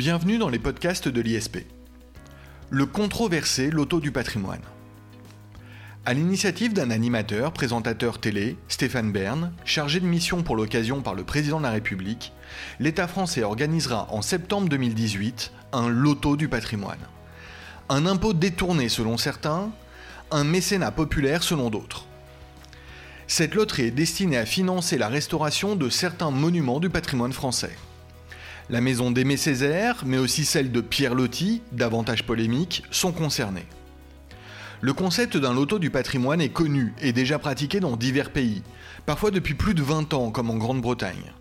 Bienvenue 0.00 0.38
dans 0.38 0.48
les 0.48 0.58
podcasts 0.58 1.08
de 1.08 1.20
l'ISP. 1.20 1.58
Le 2.70 2.86
controversé 2.86 3.68
Loto 3.68 4.00
du 4.00 4.12
patrimoine. 4.12 4.62
À 6.06 6.14
l'initiative 6.14 6.72
d'un 6.72 6.90
animateur, 6.90 7.52
présentateur 7.52 8.18
télé, 8.18 8.56
Stéphane 8.68 9.12
Bern, 9.12 9.52
chargé 9.66 10.00
de 10.00 10.06
mission 10.06 10.42
pour 10.42 10.56
l'occasion 10.56 11.02
par 11.02 11.14
le 11.14 11.22
président 11.22 11.58
de 11.58 11.64
la 11.64 11.70
République, 11.70 12.32
l'État 12.78 13.08
français 13.08 13.42
organisera 13.42 14.06
en 14.10 14.22
septembre 14.22 14.70
2018 14.70 15.52
un 15.74 15.90
Loto 15.90 16.38
du 16.38 16.48
patrimoine. 16.48 17.06
Un 17.90 18.06
impôt 18.06 18.32
détourné 18.32 18.88
selon 18.88 19.18
certains, 19.18 19.70
un 20.30 20.44
mécénat 20.44 20.92
populaire 20.92 21.42
selon 21.42 21.68
d'autres. 21.68 22.06
Cette 23.26 23.54
loterie 23.54 23.88
est 23.88 23.90
destinée 23.90 24.38
à 24.38 24.46
financer 24.46 24.96
la 24.96 25.08
restauration 25.08 25.76
de 25.76 25.90
certains 25.90 26.30
monuments 26.30 26.80
du 26.80 26.88
patrimoine 26.88 27.34
français. 27.34 27.76
La 28.70 28.80
maison 28.80 29.10
d'Aimé 29.10 29.36
Césaire, 29.36 30.04
mais 30.06 30.18
aussi 30.18 30.44
celle 30.44 30.70
de 30.70 30.80
Pierre 30.80 31.16
Loti, 31.16 31.60
davantage 31.72 32.22
polémique, 32.22 32.84
sont 32.92 33.10
concernées. 33.10 33.66
Le 34.80 34.92
concept 34.92 35.36
d'un 35.36 35.52
loto 35.52 35.80
du 35.80 35.90
patrimoine 35.90 36.40
est 36.40 36.50
connu 36.50 36.94
et 37.02 37.12
déjà 37.12 37.40
pratiqué 37.40 37.80
dans 37.80 37.96
divers 37.96 38.30
pays, 38.30 38.62
parfois 39.06 39.32
depuis 39.32 39.54
plus 39.54 39.74
de 39.74 39.82
20 39.82 40.14
ans 40.14 40.30
comme 40.30 40.50
en 40.50 40.56
Grande-Bretagne. 40.56 41.32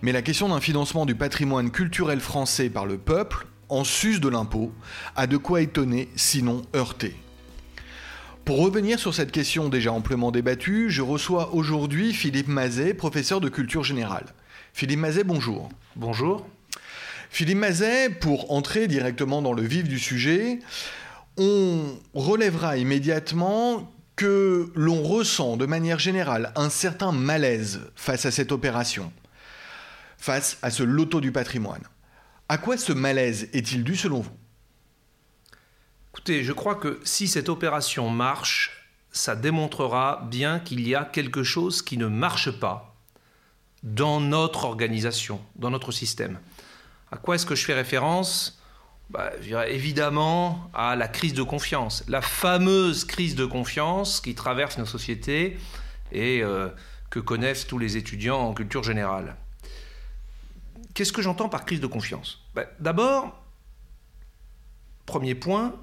Mais 0.00 0.12
la 0.12 0.22
question 0.22 0.48
d'un 0.48 0.60
financement 0.60 1.04
du 1.04 1.14
patrimoine 1.14 1.70
culturel 1.70 2.20
français 2.20 2.70
par 2.70 2.86
le 2.86 2.96
peuple, 2.96 3.46
en 3.68 3.84
sus 3.84 4.18
de 4.18 4.28
l'impôt, 4.30 4.72
a 5.16 5.26
de 5.26 5.36
quoi 5.36 5.60
étonner, 5.60 6.08
sinon 6.16 6.62
heurter. 6.74 7.14
Pour 8.46 8.60
revenir 8.60 8.98
sur 8.98 9.12
cette 9.12 9.30
question 9.30 9.68
déjà 9.68 9.92
amplement 9.92 10.30
débattue, 10.30 10.88
je 10.88 11.02
reçois 11.02 11.54
aujourd'hui 11.54 12.14
Philippe 12.14 12.48
Mazet, 12.48 12.94
professeur 12.94 13.42
de 13.42 13.50
culture 13.50 13.84
générale. 13.84 14.32
Philippe 14.72 15.00
Mazet, 15.00 15.24
bonjour. 15.24 15.68
Bonjour. 15.96 16.46
Philippe 17.30 17.58
Mazet, 17.58 18.10
pour 18.10 18.50
entrer 18.52 18.88
directement 18.88 19.42
dans 19.42 19.52
le 19.52 19.62
vif 19.62 19.84
du 19.84 19.98
sujet, 19.98 20.60
on 21.36 21.98
relèvera 22.14 22.76
immédiatement 22.76 23.92
que 24.16 24.70
l'on 24.74 25.02
ressent 25.02 25.56
de 25.56 25.66
manière 25.66 25.98
générale 25.98 26.52
un 26.56 26.70
certain 26.70 27.12
malaise 27.12 27.80
face 27.94 28.26
à 28.26 28.30
cette 28.30 28.52
opération, 28.52 29.12
face 30.18 30.58
à 30.62 30.70
ce 30.70 30.82
loto 30.82 31.20
du 31.20 31.32
patrimoine. 31.32 31.84
À 32.48 32.58
quoi 32.58 32.76
ce 32.76 32.92
malaise 32.92 33.48
est-il 33.52 33.84
dû 33.84 33.96
selon 33.96 34.20
vous? 34.20 34.36
Écoutez, 36.12 36.42
je 36.42 36.52
crois 36.52 36.74
que 36.74 37.00
si 37.04 37.28
cette 37.28 37.48
opération 37.48 38.10
marche, 38.10 38.88
ça 39.12 39.36
démontrera 39.36 40.26
bien 40.30 40.58
qu'il 40.58 40.86
y 40.86 40.94
a 40.94 41.04
quelque 41.04 41.42
chose 41.42 41.82
qui 41.82 41.96
ne 41.96 42.06
marche 42.06 42.50
pas 42.50 42.89
dans 43.82 44.20
notre 44.20 44.64
organisation, 44.64 45.40
dans 45.56 45.70
notre 45.70 45.92
système. 45.92 46.38
À 47.10 47.16
quoi 47.16 47.34
est-ce 47.34 47.46
que 47.46 47.54
je 47.54 47.64
fais 47.64 47.74
référence? 47.74 48.60
Bah, 49.10 49.32
évidemment 49.68 50.70
à 50.72 50.94
la 50.94 51.08
crise 51.08 51.34
de 51.34 51.42
confiance, 51.42 52.04
la 52.06 52.22
fameuse 52.22 53.04
crise 53.04 53.34
de 53.34 53.44
confiance 53.44 54.20
qui 54.20 54.36
traverse 54.36 54.78
nos 54.78 54.86
sociétés 54.86 55.58
et 56.12 56.42
euh, 56.42 56.68
que 57.10 57.18
connaissent 57.18 57.66
tous 57.66 57.78
les 57.78 57.96
étudiants 57.96 58.38
en 58.38 58.54
culture 58.54 58.84
générale. 58.84 59.36
Qu'est-ce 60.94 61.12
que 61.12 61.22
j'entends 61.22 61.48
par 61.48 61.64
crise 61.64 61.80
de 61.80 61.88
confiance? 61.88 62.44
Bah, 62.54 62.66
D'abord, 62.78 63.36
premier 65.06 65.34
point, 65.34 65.74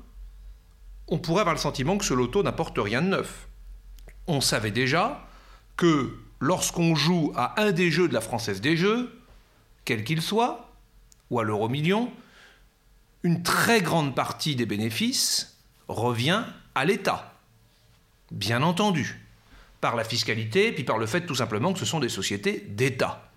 on 1.10 1.18
pourrait 1.18 1.42
avoir 1.42 1.56
le 1.56 1.62
sentiment 1.62 1.98
que 1.98 2.06
ce 2.06 2.14
loto 2.14 2.44
n'apporte 2.44 2.78
rien 2.78 3.02
de 3.02 3.08
neuf. 3.08 3.50
On 4.28 4.40
savait 4.40 4.72
déjà 4.72 5.28
que 5.76 6.18
lorsqu'on 6.40 6.96
joue 6.96 7.32
à 7.36 7.62
un 7.62 7.72
des 7.72 7.92
jeux 7.92 8.08
de 8.08 8.14
la 8.14 8.22
Française 8.22 8.62
des 8.62 8.78
Jeux, 8.78 9.22
quel 9.86 10.04
qu'il 10.04 10.22
soit, 10.22 10.70
ou 11.30 11.40
à 11.40 11.44
l'euro 11.44 11.70
million, 11.70 12.12
une 13.24 13.44
très 13.44 13.82
grande 13.82 14.16
partie 14.16 14.56
des 14.56 14.66
bénéfices 14.66 15.58
revient 15.88 16.44
à 16.76 16.86
l'État. 16.86 17.34
Bien 18.32 18.62
entendu. 18.62 19.20
Par 19.82 19.96
la 19.96 20.04
fiscalité, 20.04 20.72
puis 20.72 20.84
par 20.84 20.98
le 20.98 21.06
fait 21.06 21.26
tout 21.26 21.36
simplement 21.36 21.74
que 21.74 21.80
ce 21.80 21.86
sont 21.86 22.00
des 22.00 22.10
sociétés 22.10 22.66
d'État. 22.70 23.30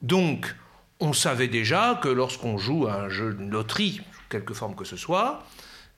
Donc, 0.00 0.54
on 1.00 1.12
savait 1.12 1.48
déjà 1.48 1.98
que 2.02 2.08
lorsqu'on 2.08 2.58
joue 2.58 2.86
à 2.86 2.94
un 2.94 3.08
jeu 3.08 3.34
de 3.34 3.44
loterie, 3.44 4.00
quelque 4.28 4.54
forme 4.54 4.74
que 4.74 4.84
ce 4.84 4.96
soit, 4.96 5.44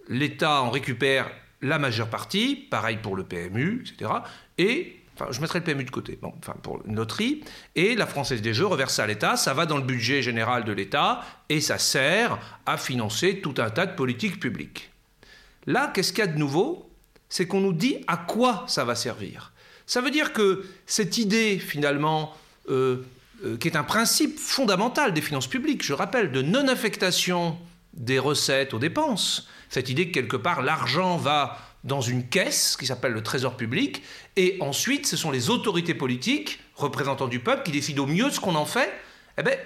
l'État 0.08 0.62
en 0.62 0.70
récupère 0.70 1.30
la 1.60 1.78
majeure 1.78 2.08
partie, 2.08 2.56
pareil 2.56 2.98
pour 3.02 3.16
le 3.16 3.24
PMU, 3.24 3.84
etc. 3.86 4.10
Et, 4.58 5.03
je 5.30 5.40
mettrai 5.40 5.60
le 5.60 5.64
PMU 5.64 5.84
de 5.84 5.90
côté, 5.90 6.18
pour 6.62 6.80
une 6.86 6.96
loterie, 6.96 7.42
et 7.74 7.94
la 7.94 8.06
Française 8.06 8.42
des 8.42 8.54
Jeux 8.54 8.66
reverse 8.66 8.94
ça 8.94 9.04
à 9.04 9.06
l'État, 9.06 9.36
ça 9.36 9.54
va 9.54 9.66
dans 9.66 9.76
le 9.76 9.82
budget 9.82 10.22
général 10.22 10.64
de 10.64 10.72
l'État, 10.72 11.22
et 11.48 11.60
ça 11.60 11.78
sert 11.78 12.38
à 12.66 12.76
financer 12.76 13.40
tout 13.40 13.54
un 13.58 13.70
tas 13.70 13.86
de 13.86 13.94
politiques 13.94 14.40
publiques. 14.40 14.90
Là, 15.66 15.90
qu'est-ce 15.94 16.12
qu'il 16.12 16.24
y 16.24 16.28
a 16.28 16.30
de 16.30 16.38
nouveau? 16.38 16.90
C'est 17.28 17.46
qu'on 17.46 17.60
nous 17.60 17.72
dit 17.72 17.98
à 18.06 18.16
quoi 18.16 18.64
ça 18.66 18.84
va 18.84 18.94
servir. 18.94 19.52
Ça 19.86 20.00
veut 20.00 20.10
dire 20.10 20.32
que 20.32 20.64
cette 20.86 21.18
idée, 21.18 21.58
finalement, 21.58 22.34
euh, 22.70 23.04
euh, 23.44 23.56
qui 23.56 23.68
est 23.68 23.76
un 23.76 23.84
principe 23.84 24.38
fondamental 24.38 25.12
des 25.12 25.20
finances 25.20 25.46
publiques, 25.46 25.84
je 25.84 25.92
rappelle, 25.92 26.32
de 26.32 26.42
non-affectation 26.42 27.58
des 27.92 28.18
recettes 28.18 28.74
aux 28.74 28.78
dépenses, 28.78 29.48
cette 29.68 29.88
idée 29.88 30.08
que 30.08 30.14
quelque 30.14 30.36
part 30.36 30.62
l'argent 30.62 31.16
va 31.16 31.58
dans 31.84 32.00
une 32.00 32.26
caisse 32.26 32.76
qui 32.76 32.86
s'appelle 32.86 33.12
le 33.12 33.22
trésor 33.22 33.56
public, 33.56 34.02
et 34.36 34.56
ensuite 34.60 35.06
ce 35.06 35.16
sont 35.16 35.30
les 35.30 35.50
autorités 35.50 35.94
politiques, 35.94 36.60
représentants 36.74 37.28
du 37.28 37.40
peuple, 37.40 37.62
qui 37.62 37.72
décident 37.72 38.04
au 38.04 38.06
mieux 38.06 38.30
ce 38.30 38.40
qu'on 38.40 38.54
en 38.54 38.64
fait, 38.64 38.92
eh 39.38 39.42
ben, 39.42 39.56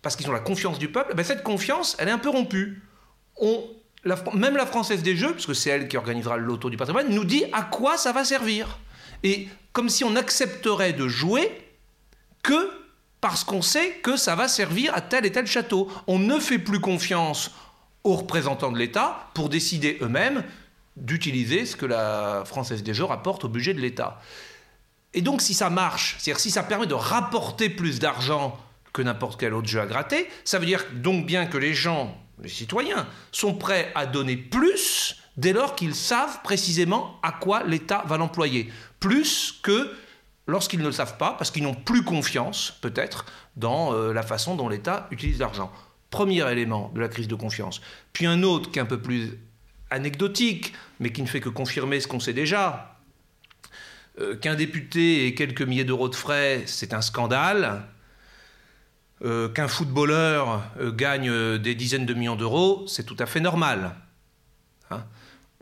parce 0.00 0.16
qu'ils 0.16 0.28
ont 0.28 0.32
la 0.32 0.40
confiance 0.40 0.78
du 0.78 0.88
peuple, 0.88 1.10
eh 1.12 1.14
ben, 1.14 1.24
cette 1.24 1.42
confiance, 1.42 1.96
elle 1.98 2.08
est 2.08 2.12
un 2.12 2.18
peu 2.18 2.30
rompue. 2.30 2.82
Même 4.34 4.56
la 4.56 4.66
Française 4.66 5.02
des 5.02 5.14
Jeux, 5.14 5.32
parce 5.32 5.46
que 5.46 5.54
c'est 5.54 5.70
elle 5.70 5.88
qui 5.88 5.96
organisera 5.96 6.36
le 6.36 6.44
loto 6.44 6.70
du 6.70 6.76
patrimoine, 6.76 7.08
nous 7.08 7.24
dit 7.24 7.44
à 7.52 7.62
quoi 7.62 7.96
ça 7.96 8.12
va 8.12 8.24
servir. 8.24 8.78
Et 9.22 9.48
comme 9.72 9.88
si 9.88 10.04
on 10.04 10.16
accepterait 10.16 10.92
de 10.92 11.06
jouer 11.06 11.50
que 12.42 12.82
parce 13.22 13.44
qu'on 13.44 13.62
sait 13.62 14.00
que 14.02 14.16
ça 14.16 14.34
va 14.34 14.48
servir 14.48 14.92
à 14.94 15.00
tel 15.00 15.24
et 15.24 15.30
tel 15.32 15.46
château. 15.46 15.88
On 16.08 16.18
ne 16.18 16.40
fait 16.40 16.58
plus 16.58 16.80
confiance 16.80 17.52
aux 18.02 18.16
représentants 18.16 18.72
de 18.72 18.78
l'État 18.78 19.28
pour 19.32 19.48
décider 19.48 19.96
eux-mêmes 20.02 20.42
d'utiliser 20.96 21.66
ce 21.66 21.76
que 21.76 21.86
la 21.86 22.44
Française 22.44 22.82
des 22.82 22.94
Jeux 22.94 23.04
rapporte 23.04 23.44
au 23.44 23.48
budget 23.48 23.74
de 23.74 23.80
l'État. 23.80 24.20
Et 25.14 25.20
donc 25.22 25.42
si 25.42 25.54
ça 25.54 25.70
marche, 25.70 26.16
c'est-à-dire 26.18 26.40
si 26.40 26.50
ça 26.50 26.62
permet 26.62 26.86
de 26.86 26.94
rapporter 26.94 27.68
plus 27.68 27.98
d'argent 27.98 28.58
que 28.92 29.02
n'importe 29.02 29.40
quel 29.40 29.54
autre 29.54 29.68
jeu 29.68 29.80
à 29.80 29.86
gratter, 29.86 30.28
ça 30.44 30.58
veut 30.58 30.66
dire 30.66 30.84
donc 30.94 31.26
bien 31.26 31.46
que 31.46 31.58
les 31.58 31.74
gens, 31.74 32.16
les 32.42 32.48
citoyens, 32.48 33.06
sont 33.30 33.54
prêts 33.54 33.90
à 33.94 34.06
donner 34.06 34.36
plus 34.36 35.16
dès 35.36 35.52
lors 35.52 35.74
qu'ils 35.74 35.94
savent 35.94 36.40
précisément 36.42 37.18
à 37.22 37.32
quoi 37.32 37.62
l'État 37.64 38.04
va 38.06 38.18
l'employer. 38.18 38.70
Plus 39.00 39.58
que 39.62 39.90
lorsqu'ils 40.46 40.80
ne 40.80 40.86
le 40.86 40.92
savent 40.92 41.16
pas, 41.16 41.32
parce 41.32 41.50
qu'ils 41.50 41.62
n'ont 41.62 41.74
plus 41.74 42.04
confiance, 42.04 42.74
peut-être, 42.80 43.26
dans 43.56 43.94
euh, 43.94 44.12
la 44.12 44.22
façon 44.22 44.56
dont 44.56 44.68
l'État 44.68 45.08
utilise 45.10 45.38
l'argent. 45.38 45.72
Premier 46.10 46.50
élément 46.50 46.90
de 46.94 47.00
la 47.00 47.08
crise 47.08 47.28
de 47.28 47.34
confiance. 47.34 47.80
Puis 48.12 48.26
un 48.26 48.42
autre 48.42 48.70
qui 48.70 48.78
est 48.78 48.82
un 48.82 48.86
peu 48.86 49.00
plus 49.00 49.38
anecdotique, 49.92 50.72
mais 51.00 51.12
qui 51.12 51.22
ne 51.22 51.26
fait 51.26 51.40
que 51.40 51.48
confirmer 51.48 52.00
ce 52.00 52.08
qu'on 52.08 52.20
sait 52.20 52.32
déjà. 52.32 52.98
Euh, 54.20 54.36
qu'un 54.36 54.54
député 54.54 55.26
ait 55.26 55.34
quelques 55.34 55.62
milliers 55.62 55.84
d'euros 55.84 56.08
de 56.08 56.14
frais, 56.14 56.64
c'est 56.66 56.92
un 56.92 57.00
scandale. 57.00 57.82
Euh, 59.24 59.48
qu'un 59.48 59.68
footballeur 59.68 60.62
gagne 60.96 61.58
des 61.58 61.74
dizaines 61.74 62.06
de 62.06 62.14
millions 62.14 62.36
d'euros, 62.36 62.84
c'est 62.88 63.04
tout 63.04 63.16
à 63.18 63.26
fait 63.26 63.40
normal. 63.40 63.94
Hein 64.90 65.04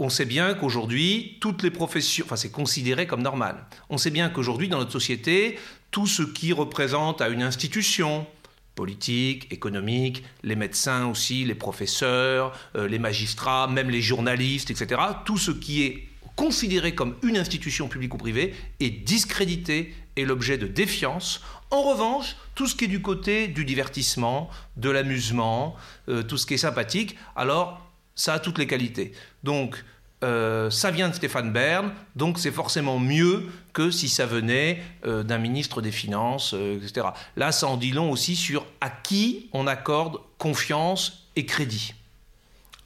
on 0.00 0.08
sait 0.08 0.24
bien 0.24 0.54
qu'aujourd'hui, 0.54 1.36
toutes 1.40 1.62
les 1.62 1.70
professions, 1.70 2.24
enfin 2.24 2.36
c'est 2.36 2.50
considéré 2.50 3.06
comme 3.06 3.20
normal. 3.20 3.66
On 3.90 3.98
sait 3.98 4.10
bien 4.10 4.30
qu'aujourd'hui, 4.30 4.68
dans 4.68 4.78
notre 4.78 4.92
société, 4.92 5.58
tout 5.90 6.06
ce 6.06 6.22
qui 6.22 6.54
représente 6.54 7.20
à 7.20 7.28
une 7.28 7.42
institution, 7.42 8.26
politique, 8.74 9.52
économique, 9.52 10.22
les 10.42 10.56
médecins 10.56 11.06
aussi, 11.06 11.44
les 11.44 11.54
professeurs, 11.54 12.58
euh, 12.76 12.88
les 12.88 12.98
magistrats, 12.98 13.66
même 13.66 13.90
les 13.90 14.02
journalistes, 14.02 14.70
etc., 14.70 15.00
tout 15.24 15.38
ce 15.38 15.50
qui 15.50 15.82
est 15.82 16.08
considéré 16.36 16.94
comme 16.94 17.16
une 17.22 17.36
institution 17.36 17.88
publique 17.88 18.14
ou 18.14 18.18
privée 18.18 18.54
est 18.80 18.90
discrédité 18.90 19.94
et 20.16 20.24
l'objet 20.24 20.56
de 20.56 20.66
défiance. 20.66 21.42
En 21.70 21.82
revanche, 21.82 22.36
tout 22.54 22.66
ce 22.66 22.74
qui 22.74 22.86
est 22.86 22.88
du 22.88 23.02
côté 23.02 23.48
du 23.48 23.64
divertissement, 23.64 24.50
de 24.76 24.90
l'amusement, 24.90 25.76
euh, 26.08 26.22
tout 26.22 26.38
ce 26.38 26.46
qui 26.46 26.54
est 26.54 26.58
sympathique, 26.58 27.16
alors 27.36 27.86
ça 28.14 28.34
a 28.34 28.38
toutes 28.38 28.58
les 28.58 28.66
qualités. 28.66 29.12
Donc, 29.44 29.84
euh, 30.22 30.68
ça 30.70 30.90
vient 30.90 31.08
de 31.08 31.14
Stéphane 31.14 31.50
Bern, 31.50 31.92
donc 32.14 32.38
c'est 32.38 32.50
forcément 32.50 32.98
mieux 32.98 33.46
que 33.72 33.90
si 33.90 34.08
ça 34.08 34.26
venait 34.26 34.82
euh, 35.06 35.22
d'un 35.22 35.38
ministre 35.38 35.80
des 35.80 35.92
Finances, 35.92 36.52
euh, 36.52 36.78
etc. 36.82 37.08
Là, 37.36 37.52
ça 37.52 37.66
en 37.68 37.78
dit 37.78 37.92
long 37.92 38.10
aussi 38.10 38.36
sur 38.36 38.66
à 38.82 38.90
qui 38.90 39.48
on 39.54 39.66
accorde 39.66 40.18
confiance 40.36 41.26
et 41.36 41.46
crédit. 41.46 41.94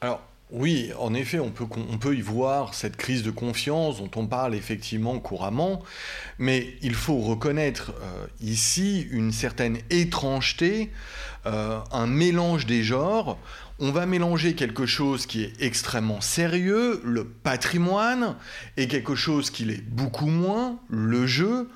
Alors, 0.01 0.21
Oui, 0.51 0.93
en 1.01 1.15
effet, 1.15 1.41
on 1.41 1.51
peut, 1.51 1.65
on 1.91 1.99
peut 1.99 2.15
y 2.15 2.21
voir 2.21 2.75
cette 2.75 2.97
crise 2.97 3.25
de 3.25 3.33
confiance 3.33 3.99
dont 3.99 4.11
on 4.15 4.27
parle 4.27 4.55
effectivement 4.55 5.19
couramment, 5.19 5.83
mais 6.39 6.77
il 6.83 6.95
faut 6.95 7.19
reconnaître 7.19 7.93
ici 8.41 9.09
une 9.11 9.33
certaine 9.33 9.79
étrangeté, 9.91 10.93
un 11.45 12.07
mélange 12.07 12.67
des 12.67 12.85
genres. 12.85 13.39
On 13.81 13.91
va 13.91 14.07
mélanger 14.07 14.55
quelque 14.55 14.87
chose 14.87 15.27
qui 15.27 15.43
est 15.43 15.53
extrêmement 15.59 16.21
sérieux, 16.21 17.01
le 17.05 17.25
patrimoine, 17.25 18.37
et 18.77 18.87
quelque 18.87 19.17
chose 19.17 19.51
qui 19.51 19.65
l'est 19.65 19.83
beaucoup 19.83 20.29
moins, 20.29 20.79
le 20.89 21.27
jeu. 21.27 21.69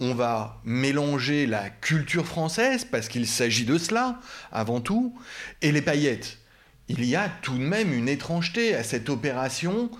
On 0.00 0.14
va 0.14 0.60
mélanger 0.64 1.46
la 1.46 1.68
culture 1.68 2.26
française, 2.26 2.86
parce 2.90 3.08
qu'il 3.08 3.26
s'agit 3.26 3.66
de 3.66 3.76
cela, 3.76 4.18
avant 4.50 4.80
tout, 4.80 5.14
et 5.60 5.72
les 5.72 5.82
paillettes. 5.82 6.38
Il 6.88 7.04
y 7.04 7.16
a 7.16 7.28
tout 7.42 7.58
de 7.58 7.62
même 7.62 7.92
une 7.92 8.08
étrangeté 8.08 8.74
à 8.74 8.82
cette 8.82 9.10
opération 9.10 9.90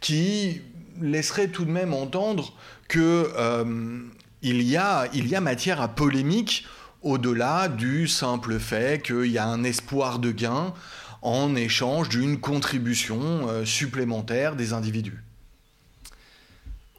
qui 0.00 0.60
laisserait 1.00 1.48
tout 1.48 1.64
de 1.64 1.70
même 1.70 1.94
entendre 1.94 2.54
que 2.86 3.32
euh, 3.34 4.02
y 4.42 4.76
a 4.76 5.40
matière 5.40 5.80
à 5.80 5.88
polémique 5.88 6.66
au-delà 7.02 7.68
du 7.68 8.08
simple 8.08 8.58
fait 8.58 9.02
qu'il 9.02 9.26
y 9.26 9.38
a 9.38 9.46
un 9.46 9.64
espoir 9.64 10.18
de 10.18 10.30
gain 10.30 10.74
en 11.22 11.54
échange 11.56 12.08
d'une 12.08 12.38
contribution 12.38 13.48
euh, 13.48 13.64
supplémentaire 13.64 14.56
des 14.56 14.72
individus. 14.72 15.22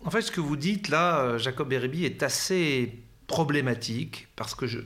En 0.06 0.12
fait, 0.12 0.22
ce 0.22 0.32
que 0.32 0.42
vous 0.42 0.56
dites 0.56 0.90
là, 0.90 1.20
euh, 1.20 1.38
Jacob 1.38 1.70
Beribi, 1.70 2.06
est 2.06 2.24
assez 2.24 3.00
problématique 3.28 4.28
parce 4.36 4.56
que 4.56 4.68
je, 4.68 4.80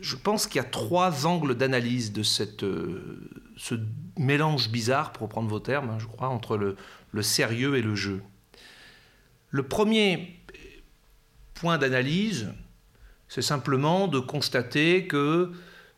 je 0.00 0.16
pense 0.16 0.46
qu'il 0.46 0.56
y 0.56 0.64
a 0.64 0.68
trois 0.68 1.26
angles 1.26 1.54
d'analyse 1.54 2.12
de 2.12 2.22
cette, 2.22 2.64
ce 3.56 3.74
mélange 4.18 4.70
bizarre, 4.70 5.12
pour 5.12 5.22
reprendre 5.22 5.48
vos 5.48 5.60
termes, 5.60 5.90
hein, 5.90 5.98
je 5.98 6.06
crois, 6.06 6.28
entre 6.28 6.56
le, 6.56 7.22
sérieux 7.22 7.76
et 7.76 7.82
le 7.82 7.94
jeu. 7.94 8.22
Le 9.50 9.62
premier 9.62 10.36
point 11.54 11.78
d'analyse, 11.78 12.52
c'est 13.32 13.40
simplement 13.40 14.08
de 14.08 14.18
constater 14.18 15.06
que 15.06 15.52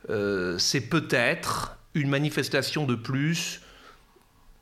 euh, 0.08 0.56
c'est 0.56 0.82
peut-être 0.82 1.76
une 1.94 2.08
manifestation 2.08 2.86
de 2.86 2.94
plus 2.94 3.60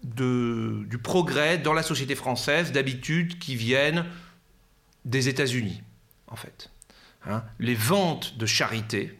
du 0.02 0.98
progrès 1.02 1.58
dans 1.58 1.74
la 1.74 1.82
société 1.82 2.14
française, 2.14 2.72
d'habitudes 2.72 3.38
qui 3.38 3.56
viennent 3.56 4.06
des 5.04 5.28
États-Unis, 5.28 5.82
en 6.28 6.36
fait. 6.36 6.70
Hein. 7.26 7.44
les 7.58 7.74
ventes 7.74 8.38
de 8.38 8.46
charité, 8.46 9.18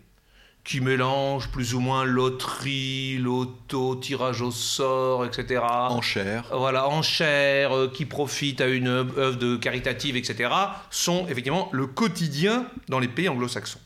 qui 0.64 0.80
mélange 0.80 1.48
plus 1.48 1.74
ou 1.74 1.80
moins 1.80 2.04
loterie, 2.04 3.18
loto, 3.18 3.96
tirage 3.96 4.42
au 4.42 4.52
sort, 4.52 5.24
etc. 5.24 5.60
Enchères. 5.88 6.44
Voilà, 6.52 6.88
enchères, 6.88 7.76
euh, 7.76 7.90
qui 7.92 8.06
profitent 8.06 8.60
à 8.60 8.68
une 8.68 8.86
œuvre 8.86 9.32
de 9.32 9.56
caritative, 9.56 10.16
etc., 10.16 10.50
sont 10.90 11.26
effectivement 11.28 11.68
le 11.72 11.86
quotidien 11.86 12.66
dans 12.88 13.00
les 13.00 13.08
pays 13.08 13.28
anglo-saxons. 13.28 13.80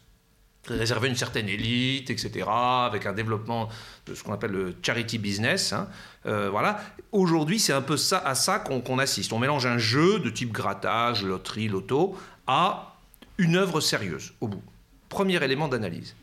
Réservé 0.68 1.06
à 1.06 1.10
une 1.10 1.16
certaine 1.16 1.48
élite, 1.48 2.10
etc., 2.10 2.46
avec 2.50 3.06
un 3.06 3.12
développement 3.12 3.68
de 4.06 4.14
ce 4.14 4.22
qu'on 4.22 4.32
appelle 4.32 4.50
le 4.50 4.74
charity 4.82 5.16
business. 5.16 5.72
Hein. 5.72 5.88
Euh, 6.26 6.50
voilà. 6.50 6.80
Aujourd'hui, 7.12 7.58
c'est 7.58 7.72
un 7.72 7.82
peu 7.82 7.96
ça, 7.96 8.18
à 8.18 8.34
ça 8.34 8.58
qu'on 8.58 8.98
assiste. 8.98 9.32
On 9.32 9.38
mélange 9.38 9.64
un 9.64 9.78
jeu 9.78 10.18
de 10.18 10.28
type 10.28 10.52
grattage, 10.52 11.22
loterie, 11.24 11.68
loto, 11.68 12.18
à 12.48 12.96
une 13.38 13.56
œuvre 13.56 13.80
sérieuse, 13.80 14.34
au 14.40 14.48
bout. 14.48 14.62
Premier 15.08 15.42
élément 15.42 15.68
d'analyse. 15.68 16.16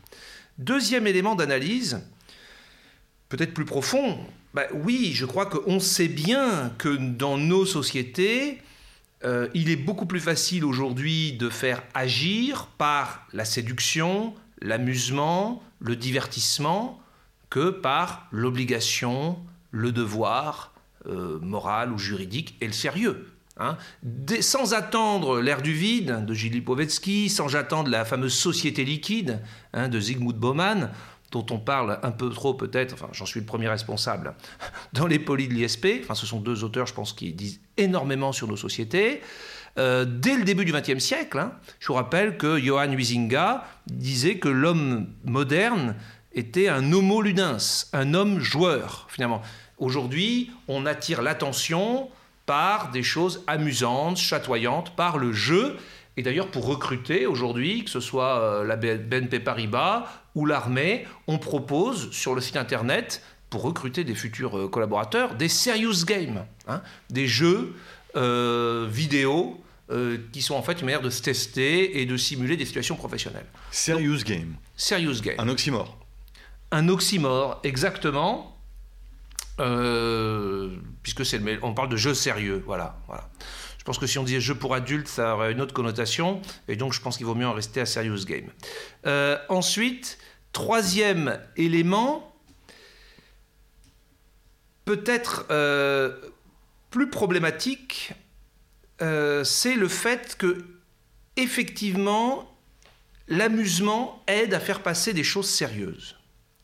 Deuxième 0.59 1.07
élément 1.07 1.35
d'analyse, 1.35 2.01
peut-être 3.29 3.53
plus 3.53 3.65
profond, 3.65 4.19
bah 4.53 4.67
oui, 4.73 5.11
je 5.15 5.25
crois 5.25 5.47
qu'on 5.47 5.79
sait 5.79 6.07
bien 6.07 6.71
que 6.77 6.89
dans 6.89 7.39
nos 7.39 7.65
sociétés, 7.65 8.61
euh, 9.23 9.47
il 9.55 9.71
est 9.71 9.75
beaucoup 9.75 10.05
plus 10.05 10.19
facile 10.19 10.63
aujourd'hui 10.63 11.33
de 11.33 11.49
faire 11.49 11.81
agir 11.95 12.67
par 12.77 13.25
la 13.33 13.45
séduction, 13.45 14.35
l'amusement, 14.61 15.63
le 15.79 15.95
divertissement, 15.95 17.01
que 17.49 17.71
par 17.71 18.27
l'obligation, 18.31 19.39
le 19.71 19.91
devoir 19.91 20.73
euh, 21.07 21.39
moral 21.39 21.91
ou 21.91 21.97
juridique 21.97 22.55
et 22.61 22.67
le 22.67 22.73
sérieux. 22.73 23.32
Hein. 23.57 23.77
sans 24.41 24.73
attendre 24.73 25.39
l'ère 25.39 25.61
du 25.61 25.73
vide 25.73 26.25
de 26.25 26.33
Gilles 26.33 26.53
Lipovetsky, 26.53 27.29
sans 27.29 27.55
attendre 27.55 27.91
la 27.91 28.03
fameuse 28.03 28.33
société 28.33 28.83
liquide 28.83 29.41
hein, 29.73 29.89
de 29.89 29.99
Zygmunt 29.99 30.33
Bauman, 30.33 30.89
dont 31.31 31.45
on 31.51 31.59
parle 31.59 31.99
un 32.01 32.11
peu 32.11 32.29
trop 32.29 32.55
peut-être, 32.55 32.93
enfin 32.93 33.09
j'en 33.11 33.27
suis 33.27 33.39
le 33.39 33.45
premier 33.45 33.67
responsable, 33.67 34.33
dans 34.93 35.05
les 35.05 35.19
polis 35.19 35.49
de 35.49 35.53
l'ISP, 35.53 35.87
enfin 36.01 36.15
ce 36.15 36.25
sont 36.25 36.39
deux 36.39 36.63
auteurs 36.63 36.87
je 36.87 36.95
pense 36.95 37.13
qui 37.13 37.31
disent 37.31 37.59
énormément 37.77 38.31
sur 38.31 38.47
nos 38.47 38.57
sociétés, 38.57 39.21
euh, 39.77 40.05
dès 40.05 40.35
le 40.35 40.45
début 40.45 40.65
du 40.65 40.71
XXe 40.71 40.97
siècle, 40.97 41.37
hein, 41.37 41.53
je 41.79 41.87
vous 41.87 41.93
rappelle 41.93 42.37
que 42.37 42.59
Johann 42.59 42.95
Huizinga 42.95 43.65
disait 43.87 44.39
que 44.39 44.49
l'homme 44.49 45.09
moderne 45.25 45.95
était 46.33 46.69
un 46.69 46.91
homo 46.91 47.21
ludens, 47.21 47.89
un 47.93 48.15
homme 48.15 48.39
joueur 48.39 49.07
finalement. 49.09 49.41
Aujourd'hui, 49.77 50.51
on 50.67 50.85
attire 50.85 51.21
l'attention, 51.21 52.09
par 52.45 52.91
des 52.91 53.03
choses 53.03 53.43
amusantes, 53.47 54.17
chatoyantes, 54.17 54.95
par 54.95 55.17
le 55.17 55.31
jeu. 55.33 55.77
Et 56.17 56.21
d'ailleurs, 56.21 56.51
pour 56.51 56.65
recruter 56.65 57.25
aujourd'hui, 57.25 57.83
que 57.85 57.89
ce 57.89 57.99
soit 57.99 58.39
euh, 58.39 58.63
la 58.63 58.75
BNP 58.75 59.39
Paribas 59.39 60.05
ou 60.35 60.45
l'armée, 60.45 61.05
on 61.27 61.39
propose 61.39 62.11
sur 62.11 62.35
le 62.35 62.41
site 62.41 62.57
internet, 62.57 63.23
pour 63.49 63.61
recruter 63.61 64.03
des 64.03 64.15
futurs 64.15 64.57
euh, 64.57 64.67
collaborateurs, 64.67 65.35
des 65.35 65.49
serious 65.49 66.05
games, 66.05 66.45
hein, 66.67 66.81
des 67.09 67.27
jeux 67.27 67.75
euh, 68.15 68.87
vidéo 68.89 69.59
qui 70.31 70.41
sont 70.41 70.55
en 70.55 70.63
fait 70.63 70.79
une 70.79 70.85
manière 70.85 71.01
de 71.01 71.11
se 71.11 71.21
tester 71.21 72.01
et 72.01 72.07
de 72.07 72.17
simuler 72.17 72.57
des 72.57 72.65
situations 72.65 72.95
professionnelles. 72.95 73.45
Serious 73.69 74.23
game. 74.25 74.55
Serious 74.75 75.21
game. 75.21 75.35
Un 75.37 75.47
oxymore. 75.49 75.99
Un 76.71 76.89
oxymore, 76.89 77.59
exactement. 77.63 78.52
Euh, 79.59 80.69
puisque 81.03 81.25
c'est 81.25 81.39
on 81.61 81.73
parle 81.73 81.89
de 81.89 81.97
jeu 81.97 82.13
sérieux, 82.13 82.63
voilà. 82.65 82.97
Je 83.77 83.83
pense 83.83 83.97
que 83.97 84.07
si 84.07 84.17
on 84.17 84.23
disait 84.23 84.41
jeu 84.41 84.55
pour 84.55 84.73
adultes, 84.73 85.07
ça 85.07 85.35
aurait 85.35 85.51
une 85.51 85.61
autre 85.61 85.73
connotation, 85.73 86.41
et 86.67 86.75
donc 86.75 86.93
je 86.93 87.01
pense 87.01 87.17
qu'il 87.17 87.25
vaut 87.25 87.35
mieux 87.35 87.47
en 87.47 87.53
rester 87.53 87.81
à 87.81 87.85
serious 87.85 88.25
game. 88.25 88.49
Euh, 89.05 89.37
ensuite, 89.49 90.17
troisième 90.53 91.39
élément, 91.57 92.33
peut-être 94.85 95.45
euh, 95.51 96.17
plus 96.89 97.09
problématique, 97.09 98.13
c'est 99.43 99.75
le 99.75 99.89
fait 99.89 100.37
que 100.37 100.65
effectivement, 101.35 102.49
l'amusement 103.27 104.23
aide 104.27 104.53
à 104.53 104.61
faire 104.61 104.81
passer 104.81 105.13
des 105.13 105.25
choses 105.25 105.49
sérieuses. 105.49 106.15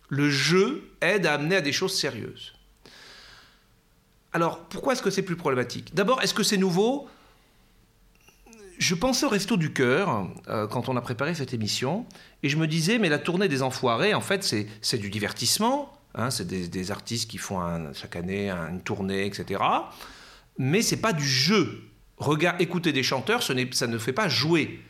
Le 0.08 0.29
jeu 0.29 0.89
aide 1.01 1.25
à 1.25 1.34
amener 1.34 1.58
à 1.58 1.62
des 1.62 1.74
choses 1.74 2.00
sérieuses. 2.00 2.53
Alors, 4.33 4.59
pourquoi 4.59 4.93
est-ce 4.93 5.01
que 5.01 5.09
c'est 5.09 5.24
plus 5.24 5.36
problématique? 5.36 5.93
D'abord, 5.95 6.21
est-ce 6.21 6.33
que 6.33 6.43
c'est 6.43 6.57
nouveau? 6.57 7.07
Je 8.77 8.95
pensais 8.95 9.25
au 9.25 9.29
Resto 9.29 9.57
du 9.57 9.74
Cœur 9.74 10.27
euh, 10.48 10.67
quand 10.67 10.88
on 10.88 10.95
a 10.95 11.01
préparé 11.01 11.36
cette 11.36 11.53
émission, 11.53 12.05
et 12.43 12.50
je 12.50 12.57
me 12.57 12.67
disais, 12.67 12.98
mais 12.98 13.09
la 13.09 13.19
tournée 13.19 13.48
des 13.48 13.62
Enfoirés, 13.62 14.13
en 14.13 14.21
fait, 14.21 14.43
c'est 14.81 14.98
du 14.98 15.09
divertissement. 15.09 15.93
Hein, 16.15 16.31
c'est 16.31 16.48
des, 16.48 16.91
artistes 16.91 17.29
qui 17.29 17.38
font 17.38 17.62
chaque 17.93 18.15
année 18.15 18.50
une 18.50 18.81
tournée, 18.81 19.25
etc. 19.25 19.62
Mais 20.57 20.81
c'est 20.81 20.98
pas 20.98 21.13
du 21.13 21.25
jeu. 21.25 21.83
Regarde, 22.17 22.59
écouter 22.62 22.91
des 22.91 23.03
chanteurs, 23.03 23.43
ça 23.43 23.53
ne 23.53 23.98
fait 23.98 24.13
pas 24.13 24.27
jouer. 24.27 24.81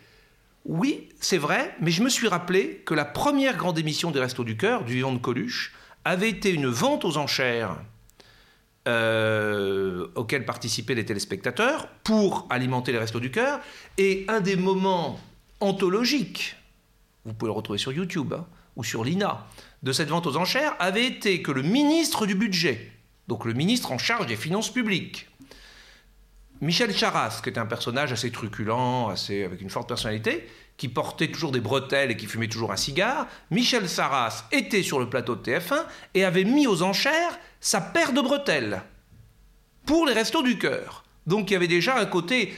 Oui, 0.66 1.10
c'est 1.20 1.38
vrai, 1.38 1.76
mais 1.82 1.92
je 1.92 2.04
me 2.04 2.10
suis 2.10 2.28
rappelé 2.28 2.84
que 2.86 2.94
la 2.94 3.06
première 3.06 3.58
grande 3.58 3.80
émission 3.80 4.12
des 4.12 4.20
Restos 4.20 4.44
du 4.44 4.58
Cœur, 4.58 4.84
du 4.84 4.94
Vivant 4.94 5.14
de 5.14 5.18
Coluche, 5.18 5.74
avait 6.06 6.30
été 6.30 6.52
une 6.52 6.68
vente 6.68 7.06
aux 7.06 7.18
enchères 7.18 7.78
euh, 8.88 10.08
auxquels 10.16 10.46
participaient 10.46 10.96
les 10.96 11.06
téléspectateurs 11.06 11.88
pour 12.04 12.48
alimenter 12.50 12.92
les 12.92 12.98
restos 12.98 13.20
du 13.20 13.32
cœur. 13.32 13.60
Et 13.98 14.26
un 14.28 14.42
des 14.42 14.56
moments 14.56 15.20
anthologiques, 15.60 16.56
vous 17.26 17.34
pouvez 17.34 17.50
le 17.50 17.54
retrouver 17.56 17.80
sur 17.80 17.92
YouTube 17.92 18.34
hein, 18.34 18.46
ou 18.76 18.84
sur 18.84 19.04
l'INA, 19.04 19.48
de 19.84 19.92
cette 19.92 20.10
vente 20.10 20.28
aux 20.28 20.38
enchères 20.38 20.76
avait 20.80 21.06
été 21.06 21.42
que 21.42 21.52
le 21.52 21.62
ministre 21.62 22.26
du 22.26 22.36
budget, 22.36 22.92
donc 23.28 23.46
le 23.46 23.54
ministre 23.54 23.92
en 23.92 23.98
charge 23.98 24.28
des 24.28 24.36
finances 24.36 24.72
publiques, 24.72 25.29
Michel 26.62 26.94
Charras, 26.94 27.40
qui 27.42 27.50
était 27.50 27.60
un 27.60 27.66
personnage 27.66 28.12
assez 28.12 28.32
truculent, 28.32 29.10
assez, 29.10 29.44
avec 29.44 29.62
une 29.62 29.70
forte 29.70 29.88
personnalité, 29.88 30.48
qui 30.76 30.90
portait 30.90 31.30
toujours 31.30 31.52
des 31.52 31.60
bretelles 31.60 32.12
et 32.12 32.18
qui 32.18 32.26
fumait 32.26 32.48
toujours 32.48 32.72
un 32.72 32.78
cigare, 32.78 33.28
Michel 33.52 33.88
Sarras 33.88 34.46
était 34.52 34.84
sur 34.84 35.00
le 35.00 35.10
plateau 35.10 35.36
de 35.36 35.42
TF1 35.42 35.84
et 36.14 36.24
avait 36.24 36.46
mis 36.46 36.68
aux 36.68 36.84
enchères 36.84 37.40
sa 37.60 37.82
paire 37.82 38.14
de 38.14 38.22
bretelles 38.22 38.82
pour 39.86 40.06
les 40.06 40.14
restos 40.14 40.42
du 40.42 40.58
cœur. 40.58 41.04
Donc 41.28 41.50
il 41.50 41.54
y 41.54 41.56
avait 41.58 41.68
déjà 41.68 41.98
un 41.98 42.06
côté 42.06 42.54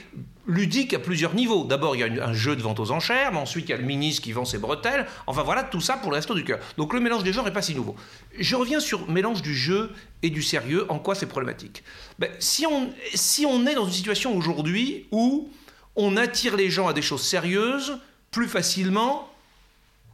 ludique 0.47 0.93
à 0.93 0.99
plusieurs 0.99 1.35
niveaux. 1.35 1.65
D'abord, 1.65 1.95
il 1.95 1.99
y 1.99 2.19
a 2.19 2.27
un 2.27 2.33
jeu 2.33 2.55
de 2.55 2.61
vente 2.61 2.79
aux 2.79 2.91
enchères, 2.91 3.31
mais 3.31 3.39
ensuite, 3.39 3.69
il 3.69 3.71
y 3.71 3.73
a 3.73 3.77
le 3.77 3.83
ministre 3.83 4.21
qui 4.21 4.31
vend 4.31 4.45
ses 4.45 4.57
bretelles. 4.57 5.07
Enfin, 5.27 5.43
voilà, 5.43 5.63
tout 5.63 5.81
ça 5.81 5.97
pour 5.97 6.11
le 6.11 6.15
resto 6.15 6.33
du 6.33 6.43
cœur. 6.43 6.59
Donc, 6.77 6.93
le 6.93 6.99
mélange 6.99 7.23
des 7.23 7.33
genres 7.33 7.45
n'est 7.45 7.51
pas 7.51 7.61
si 7.61 7.75
nouveau. 7.75 7.95
Je 8.37 8.55
reviens 8.55 8.79
sur 8.79 9.09
mélange 9.09 9.41
du 9.41 9.55
jeu 9.55 9.91
et 10.23 10.29
du 10.29 10.41
sérieux. 10.41 10.85
En 10.89 10.99
quoi 10.99 11.15
c'est 11.15 11.27
problématique? 11.27 11.83
Ben, 12.19 12.31
si, 12.39 12.65
on, 12.65 12.93
si 13.13 13.45
on 13.45 13.65
est 13.65 13.75
dans 13.75 13.85
une 13.85 13.93
situation 13.93 14.35
aujourd'hui 14.35 15.07
où 15.11 15.49
on 15.95 16.17
attire 16.17 16.55
les 16.55 16.69
gens 16.69 16.87
à 16.87 16.93
des 16.93 17.01
choses 17.01 17.23
sérieuses 17.23 17.99
plus 18.31 18.47
facilement, 18.47 19.29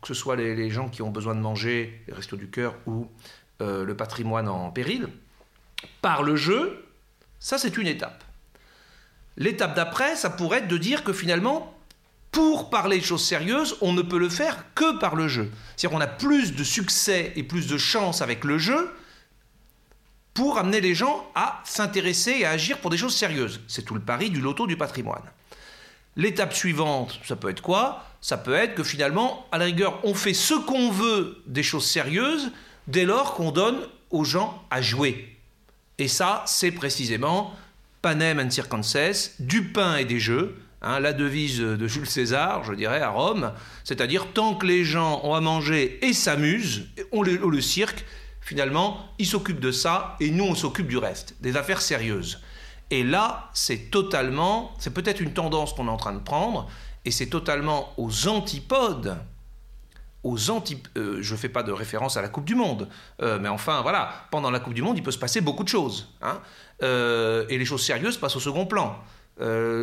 que 0.01 0.07
ce 0.07 0.13
soit 0.13 0.35
les, 0.35 0.69
gens 0.69 0.89
qui 0.89 1.01
ont 1.01 1.11
besoin 1.11 1.35
de 1.35 1.39
manger, 1.39 2.01
les 2.07 2.13
restos 2.13 2.35
du 2.35 2.49
cœur 2.49 2.75
ou 2.85 3.07
euh, 3.61 3.83
le 3.83 3.95
patrimoine 3.95 4.47
en 4.47 4.71
péril, 4.71 5.09
par 6.01 6.23
le 6.23 6.35
jeu, 6.35 6.85
ça 7.39 7.57
c'est 7.57 7.77
une 7.77 7.87
étape. 7.87 8.23
L'étape 9.37 9.75
d'après, 9.75 10.15
ça 10.15 10.29
pourrait 10.29 10.59
être 10.59 10.67
de 10.67 10.77
dire 10.77 11.03
que 11.03 11.13
finalement, 11.13 11.73
pour 12.31 12.69
parler 12.69 12.97
de 12.97 13.03
choses 13.03 13.23
sérieuses, 13.23 13.77
on 13.81 13.93
ne 13.93 14.01
peut 14.01 14.17
le 14.17 14.29
faire 14.29 14.65
que 14.75 14.97
par 14.99 15.15
le 15.15 15.27
jeu. 15.27 15.49
C'est-à-dire 15.75 15.97
qu'on 15.97 16.03
a 16.03 16.07
plus 16.07 16.55
de 16.55 16.63
succès 16.63 17.33
et 17.35 17.43
plus 17.43 17.67
de 17.67 17.77
chance 17.77 18.21
avec 18.21 18.43
le 18.43 18.57
jeu 18.57 18.93
pour 20.33 20.57
amener 20.57 20.81
les 20.81 20.93
gens 20.93 21.27
à 21.33 21.61
s'intéresser 21.65 22.31
et 22.39 22.45
à 22.45 22.51
agir 22.51 22.79
pour 22.79 22.91
des 22.91 22.97
choses 22.97 23.15
sérieuses. 23.15 23.61
C'est 23.67 23.83
tout 23.83 23.95
le 23.95 24.01
pari 24.01 24.29
du 24.29 24.41
loto 24.41 24.67
du 24.67 24.77
patrimoine. 24.77 25.23
L'étape 26.15 26.53
suivante, 26.53 27.19
ça 27.23 27.35
peut 27.35 27.49
être 27.49 27.61
quoi? 27.61 28.03
Ça 28.21 28.37
peut 28.37 28.53
être 28.53 28.75
que 28.75 28.83
finalement, 28.83 29.47
à 29.51 29.59
la 29.59 29.65
rigueur, 29.65 29.99
on 30.03 30.15
fait 30.15 30.33
ce 30.33 30.55
qu'on 30.55 30.89
veut 30.91 31.41
des 31.45 31.63
choses 31.63 31.85
sérieuses 31.85 32.51
dès 32.87 33.05
lors 33.05 33.35
qu'on 33.35 33.51
donne 33.51 33.79
aux 34.09 34.23
gens 34.23 34.63
à 34.69 34.81
jouer. 34.81 35.37
Et 35.99 36.07
ça, 36.07 36.43
c'est 36.47 36.71
précisément 36.71 37.55
panem 38.01 38.39
and 38.39 38.49
circenses, 38.49 39.35
du 39.39 39.63
pain 39.65 39.97
et 39.97 40.05
des 40.05 40.19
jeux, 40.19 40.55
hein, 40.81 40.99
la 40.99 41.13
devise 41.13 41.59
de 41.59 41.87
Jules 41.87 42.07
César, 42.07 42.63
je 42.63 42.73
dirais, 42.73 43.01
à 43.01 43.09
Rome, 43.09 43.53
c'est-à-dire 43.83 44.27
tant 44.33 44.55
que 44.55 44.65
les 44.65 44.83
gens 44.83 45.21
ont 45.23 45.33
à 45.33 45.41
manger 45.41 45.99
et 46.05 46.13
s'amusent, 46.13 46.87
on, 47.11 47.21
le 47.23 47.61
cirque, 47.61 48.05
finalement, 48.41 49.09
ils 49.19 49.25
s'occupent 49.25 49.59
de 49.59 49.71
ça 49.71 50.15
et 50.19 50.29
nous, 50.29 50.45
on 50.45 50.55
s'occupe 50.55 50.87
du 50.87 50.97
reste, 50.97 51.35
des 51.41 51.57
affaires 51.57 51.81
sérieuses. 51.81 52.39
Et 52.89 53.03
là, 53.03 53.49
c'est 53.53 53.91
totalement, 53.91 54.73
c'est 54.79 54.93
peut-être 54.93 55.19
une 55.19 55.33
tendance 55.33 55.73
qu'on 55.73 55.87
est 55.87 55.91
en 55.91 55.97
train 55.97 56.13
de 56.13 56.19
prendre, 56.19 56.69
et 57.03 57.11
c'est 57.11 57.27
totalement 57.27 57.93
aux 57.97 58.27
antipodes 58.27 59.17
Euh, 60.97 61.17
je 61.21 61.33
ne 61.33 61.37
fais 61.37 61.49
pas 61.49 61.63
de 61.63 61.71
référence 61.71 62.17
à 62.17 62.21
la 62.21 62.29
Coupe 62.29 62.45
du 62.45 62.55
Monde, 62.55 62.87
euh, 63.21 63.39
mais 63.39 63.49
enfin, 63.49 63.81
voilà, 63.81 64.27
pendant 64.31 64.51
la 64.51 64.59
Coupe 64.59 64.73
du 64.73 64.81
Monde, 64.81 64.97
il 64.97 65.03
peut 65.03 65.11
se 65.11 65.17
passer 65.17 65.41
beaucoup 65.41 65.63
de 65.63 65.69
choses. 65.69 66.09
Hein. 66.21 66.39
Euh, 66.83 67.45
et 67.49 67.57
les 67.57 67.65
choses 67.65 67.83
sérieuses 67.83 68.17
passent 68.17 68.35
au 68.35 68.41
second 68.41 68.65
plan. 68.65 68.97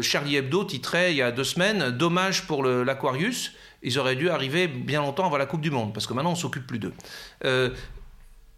Charlie 0.02 0.34
Hebdo 0.34 0.64
titrait 0.64 1.12
il 1.12 1.18
y 1.18 1.22
a 1.22 1.30
deux 1.30 1.44
semaines 1.44 1.90
Dommage 1.90 2.44
pour 2.48 2.64
l'Aquarius, 2.64 3.52
ils 3.84 4.00
auraient 4.00 4.16
dû 4.16 4.28
arriver 4.28 4.66
bien 4.66 5.00
longtemps 5.00 5.26
avant 5.26 5.36
la 5.36 5.46
Coupe 5.46 5.60
du 5.60 5.70
Monde, 5.70 5.94
parce 5.94 6.08
que 6.08 6.12
maintenant 6.12 6.32
on 6.32 6.36
s'occupe 6.36 6.66
plus 6.66 6.80
d'eux. 6.80 6.92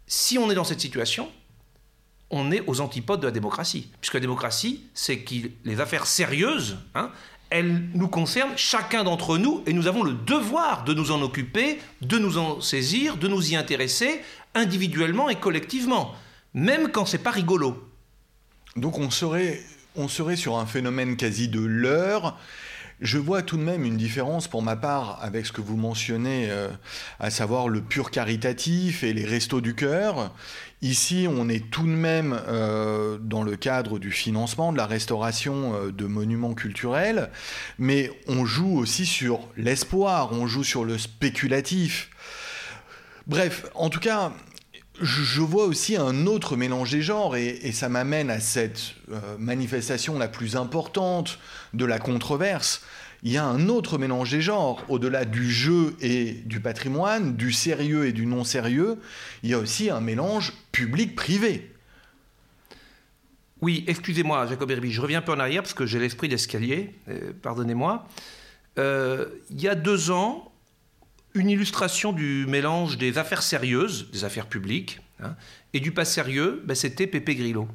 si 0.06 0.38
on 0.38 0.50
est 0.50 0.54
dans 0.54 0.64
cette 0.64 0.80
situation, 0.80 1.28
on 2.30 2.50
est 2.50 2.62
aux 2.66 2.80
antipodes 2.80 3.20
de 3.20 3.26
la 3.26 3.30
démocratie. 3.30 3.90
Puisque 4.00 4.14
la 4.14 4.20
démocratie, 4.20 4.86
c'est 4.94 5.18
que 5.18 5.34
les 5.64 5.80
affaires 5.80 6.06
sérieuses, 6.06 6.78
hein, 6.94 7.10
elles 7.50 7.82
nous 7.94 8.08
concernent 8.08 8.56
chacun 8.56 9.04
d'entre 9.04 9.38
nous 9.38 9.62
et 9.66 9.72
nous 9.72 9.86
avons 9.86 10.02
le 10.02 10.12
devoir 10.12 10.84
de 10.84 10.94
nous 10.94 11.10
en 11.10 11.22
occuper, 11.22 11.78
de 12.02 12.18
nous 12.18 12.38
en 12.38 12.60
saisir, 12.60 13.16
de 13.16 13.28
nous 13.28 13.52
y 13.52 13.56
intéresser 13.56 14.20
individuellement 14.54 15.28
et 15.28 15.36
collectivement, 15.36 16.14
même 16.54 16.90
quand 16.90 17.06
c'est 17.06 17.18
pas 17.18 17.30
rigolo. 17.30 17.88
Donc 18.74 18.98
on 18.98 19.10
serait, 19.10 19.60
on 19.94 20.08
serait 20.08 20.36
sur 20.36 20.58
un 20.58 20.66
phénomène 20.66 21.16
quasi 21.16 21.48
de 21.48 21.60
l'heure. 21.60 22.38
Je 23.00 23.18
vois 23.18 23.42
tout 23.42 23.58
de 23.58 23.62
même 23.62 23.84
une 23.84 23.98
différence 23.98 24.48
pour 24.48 24.62
ma 24.62 24.74
part 24.74 25.18
avec 25.20 25.44
ce 25.44 25.52
que 25.52 25.60
vous 25.60 25.76
mentionnez, 25.76 26.46
euh, 26.50 26.68
à 27.20 27.28
savoir 27.28 27.68
le 27.68 27.82
pur 27.82 28.10
caritatif 28.10 29.04
et 29.04 29.12
les 29.12 29.26
restos 29.26 29.60
du 29.60 29.74
cœur. 29.74 30.32
Ici, 30.80 31.26
on 31.28 31.50
est 31.50 31.70
tout 31.70 31.82
de 31.82 31.88
même 31.88 32.40
euh, 32.48 33.18
dans 33.18 33.42
le 33.42 33.56
cadre 33.56 33.98
du 33.98 34.10
financement, 34.10 34.72
de 34.72 34.78
la 34.78 34.86
restauration 34.86 35.74
euh, 35.74 35.92
de 35.92 36.06
monuments 36.06 36.54
culturels, 36.54 37.30
mais 37.78 38.10
on 38.28 38.46
joue 38.46 38.78
aussi 38.78 39.04
sur 39.04 39.40
l'espoir, 39.58 40.32
on 40.32 40.46
joue 40.46 40.64
sur 40.64 40.86
le 40.86 40.96
spéculatif. 40.96 42.08
Bref, 43.26 43.66
en 43.74 43.90
tout 43.90 44.00
cas, 44.00 44.32
je 45.00 45.40
vois 45.40 45.64
aussi 45.64 45.96
un 45.96 46.26
autre 46.26 46.56
mélange 46.56 46.90
des 46.90 47.02
genres 47.02 47.36
et, 47.36 47.72
ça 47.72 47.88
m'amène 47.88 48.30
à 48.30 48.40
cette 48.40 48.94
euh, 49.10 49.20
manifestation 49.38 50.18
la 50.18 50.28
plus 50.28 50.56
importante 50.56 51.38
de 51.74 51.84
la 51.84 51.98
controverse, 51.98 52.82
il 53.22 53.32
y 53.32 53.38
a 53.38 53.44
un 53.44 53.68
autre 53.68 53.98
mélange 53.98 54.30
des 54.30 54.40
genres. 54.40 54.84
Au-delà 54.88 55.24
du 55.24 55.50
jeu 55.50 55.96
et 56.00 56.32
du 56.44 56.60
patrimoine, 56.60 57.36
du 57.36 57.52
sérieux 57.52 58.06
et 58.06 58.12
du 58.12 58.26
non-sérieux, 58.26 58.98
il 59.42 59.50
y 59.50 59.54
a 59.54 59.58
aussi 59.58 59.90
un 59.90 60.00
mélange 60.00 60.52
public-privé. 60.72 61.72
Oui, 63.62 63.84
excusez-moi, 63.86 64.46
Jacob 64.46 64.70
Herby, 64.70 64.92
je 64.92 65.00
reviens 65.00 65.18
un 65.18 65.22
peu 65.22 65.32
en 65.32 65.40
arrière 65.40 65.62
parce 65.62 65.74
que 65.74 65.86
j'ai 65.86 65.98
l'esprit 65.98 66.28
d'escalier, 66.28 66.94
euh, 67.08 67.32
pardonnez-moi. 67.42 68.06
Euh, 68.78 69.26
il 69.50 69.60
y 69.60 69.68
a 69.68 69.74
deux 69.74 70.10
ans, 70.10 70.52
une 71.36 71.50
illustration 71.50 72.12
du 72.12 72.46
mélange 72.48 72.98
des 72.98 73.18
affaires 73.18 73.42
sérieuses, 73.42 74.10
des 74.10 74.24
affaires 74.24 74.46
publiques, 74.46 75.00
hein, 75.22 75.36
et 75.72 75.80
du 75.80 75.92
pas 75.92 76.04
sérieux, 76.04 76.62
ben, 76.64 76.74
c'était 76.74 77.06
Pepe 77.06 77.30
Grillo. 77.30 77.68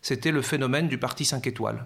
C'était 0.00 0.32
le 0.32 0.42
phénomène 0.42 0.88
du 0.88 0.98
parti 0.98 1.24
5 1.24 1.46
étoiles 1.46 1.84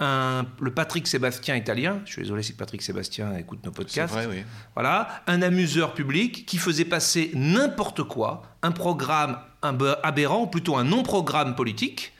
le 0.00 0.70
Patrick 0.70 1.06
Sébastien 1.06 1.56
italien, 1.56 2.00
je 2.06 2.12
suis 2.12 2.22
désolé 2.22 2.42
si 2.42 2.54
Patrick 2.54 2.82
Sébastien 2.82 3.36
écoute 3.36 3.60
nos 3.64 3.70
podcasts, 3.70 4.14
voilà, 4.74 5.22
un 5.26 5.42
amuseur 5.42 5.94
public 5.94 6.46
qui 6.46 6.58
faisait 6.58 6.84
passer 6.84 7.30
n'importe 7.34 8.02
quoi, 8.04 8.42
un 8.62 8.72
programme 8.72 9.38
aberrant, 9.62 10.42
ou 10.42 10.46
plutôt 10.46 10.76
un 10.76 10.84
non-programme 10.84 11.54
politique, 11.54 12.14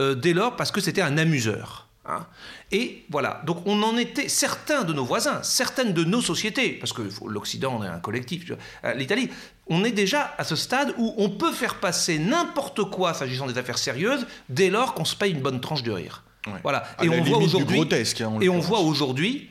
euh, 0.00 0.14
dès 0.14 0.32
lors 0.32 0.56
parce 0.56 0.70
que 0.70 0.80
c'était 0.80 1.02
un 1.02 1.18
amuseur. 1.18 1.85
Hein. 2.08 2.26
Et 2.70 3.04
voilà, 3.10 3.42
donc 3.44 3.66
on 3.66 3.82
en 3.82 3.96
était, 3.96 4.28
certains 4.28 4.84
de 4.84 4.92
nos 4.92 5.04
voisins, 5.04 5.42
certaines 5.42 5.92
de 5.92 6.04
nos 6.04 6.20
sociétés, 6.20 6.72
parce 6.72 6.92
que 6.92 7.02
l'Occident 7.26 7.82
est 7.82 7.88
un 7.88 7.98
collectif, 7.98 8.50
euh, 8.84 8.94
l'Italie, 8.94 9.30
on 9.66 9.84
est 9.84 9.92
déjà 9.92 10.34
à 10.38 10.44
ce 10.44 10.54
stade 10.54 10.94
où 10.98 11.14
on 11.18 11.30
peut 11.30 11.52
faire 11.52 11.80
passer 11.80 12.18
n'importe 12.18 12.90
quoi 12.90 13.14
s'agissant 13.14 13.46
des 13.46 13.58
affaires 13.58 13.78
sérieuses 13.78 14.26
dès 14.48 14.70
lors 14.70 14.94
qu'on 14.94 15.04
se 15.04 15.16
paye 15.16 15.32
une 15.32 15.40
bonne 15.40 15.60
tranche 15.60 15.82
de 15.82 15.92
rire. 15.92 16.22
Voilà. 16.62 16.84
et 17.02 17.08
on 17.08 17.22
voit 17.24 17.38
aujourd'hui, 17.38 17.80
hein, 17.80 18.38
et 18.40 18.48
on 18.48 18.60
voit 18.60 18.78
aujourd'hui 18.78 19.50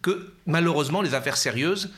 que 0.00 0.32
malheureusement 0.46 1.02
les 1.02 1.12
affaires 1.12 1.36
sérieuses, 1.36 1.92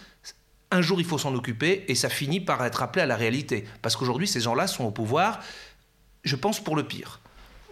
un 0.73 0.83
jour 0.83 1.01
il 1.01 1.07
faut 1.07 1.19
s'en 1.19 1.33
occuper 1.35 1.85
et 1.87 1.95
ça 1.95 2.09
finit 2.09 2.41
par 2.41 2.65
être 2.65 2.83
appelé 2.83 3.03
à 3.03 3.07
la 3.07 3.15
réalité. 3.15 3.65
Parce 3.83 3.95
qu'aujourd'hui 3.95 4.27
ces 4.27 4.41
gens-là 4.41 4.67
sont 4.67 4.85
au 4.85 4.91
pouvoir, 4.91 5.39
je 6.25 6.35
pense 6.35 6.59
pour 6.59 6.75
le 6.75 6.83
pire. 6.83 7.21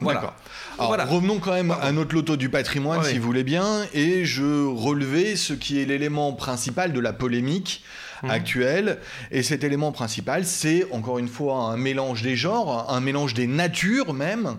Voilà. 0.00 0.34
Alors, 0.78 1.08
revenons 1.08 1.38
quand 1.38 1.52
même 1.52 1.70
à 1.70 1.92
notre 1.92 2.14
loto 2.14 2.36
du 2.36 2.48
patrimoine, 2.50 3.02
si 3.04 3.16
vous 3.18 3.24
voulez 3.24 3.44
bien, 3.44 3.86
et 3.94 4.24
je 4.24 4.66
relevais 4.66 5.36
ce 5.36 5.52
qui 5.52 5.80
est 5.80 5.84
l'élément 5.84 6.32
principal 6.32 6.92
de 6.92 7.00
la 7.00 7.12
polémique 7.12 7.82
Mhm. 8.22 8.30
actuelle. 8.30 8.98
Et 9.30 9.42
cet 9.42 9.64
élément 9.64 9.92
principal, 9.92 10.44
c'est 10.46 10.86
encore 10.92 11.18
une 11.18 11.28
fois 11.28 11.56
un 11.56 11.76
mélange 11.76 12.22
des 12.22 12.36
genres, 12.36 12.90
un 12.90 13.00
mélange 13.00 13.34
des 13.34 13.46
natures 13.46 14.14
même, 14.14 14.56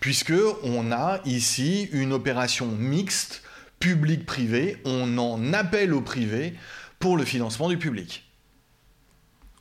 puisque 0.00 0.32
on 0.62 0.92
a 0.92 1.20
ici 1.24 1.88
une 1.92 2.12
opération 2.12 2.66
mixte 2.66 3.42
public-privé. 3.80 4.78
On 4.84 5.18
en 5.18 5.52
appelle 5.52 5.92
au 5.92 6.00
privé 6.02 6.54
pour 6.98 7.16
le 7.16 7.24
financement 7.24 7.68
du 7.68 7.78
public. 7.78 8.24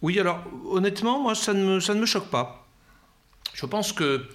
Oui, 0.01 0.19
alors 0.19 0.43
honnêtement, 0.69 1.19
moi, 1.21 1.35
ça 1.35 1.53
ne 1.53 1.63
me, 1.63 1.79
ça 1.79 1.93
ne 1.93 1.99
me 1.99 2.05
choque 2.05 2.29
pas. 2.29 2.67
Je 3.53 3.65
pense 3.65 3.91
que 3.91 4.25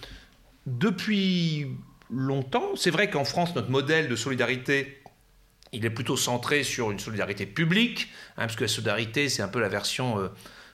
depuis 0.66 1.66
longtemps, 2.10 2.76
c'est 2.76 2.90
vrai 2.90 3.10
qu'en 3.10 3.24
France, 3.24 3.54
notre 3.54 3.70
modèle 3.70 4.08
de 4.08 4.16
solidarité 4.16 5.00
il 5.74 5.84
est 5.84 5.90
plutôt 5.90 6.16
centré 6.16 6.62
sur 6.62 6.92
une 6.92 7.00
solidarité 7.00 7.46
publique, 7.46 8.08
hein, 8.36 8.42
parce 8.42 8.56
que 8.56 8.62
la 8.62 8.68
solidarité, 8.68 9.28
c'est 9.28 9.42
un 9.42 9.48
peu 9.48 9.60
la 9.60 9.68
version 9.68 10.20
euh, 10.20 10.28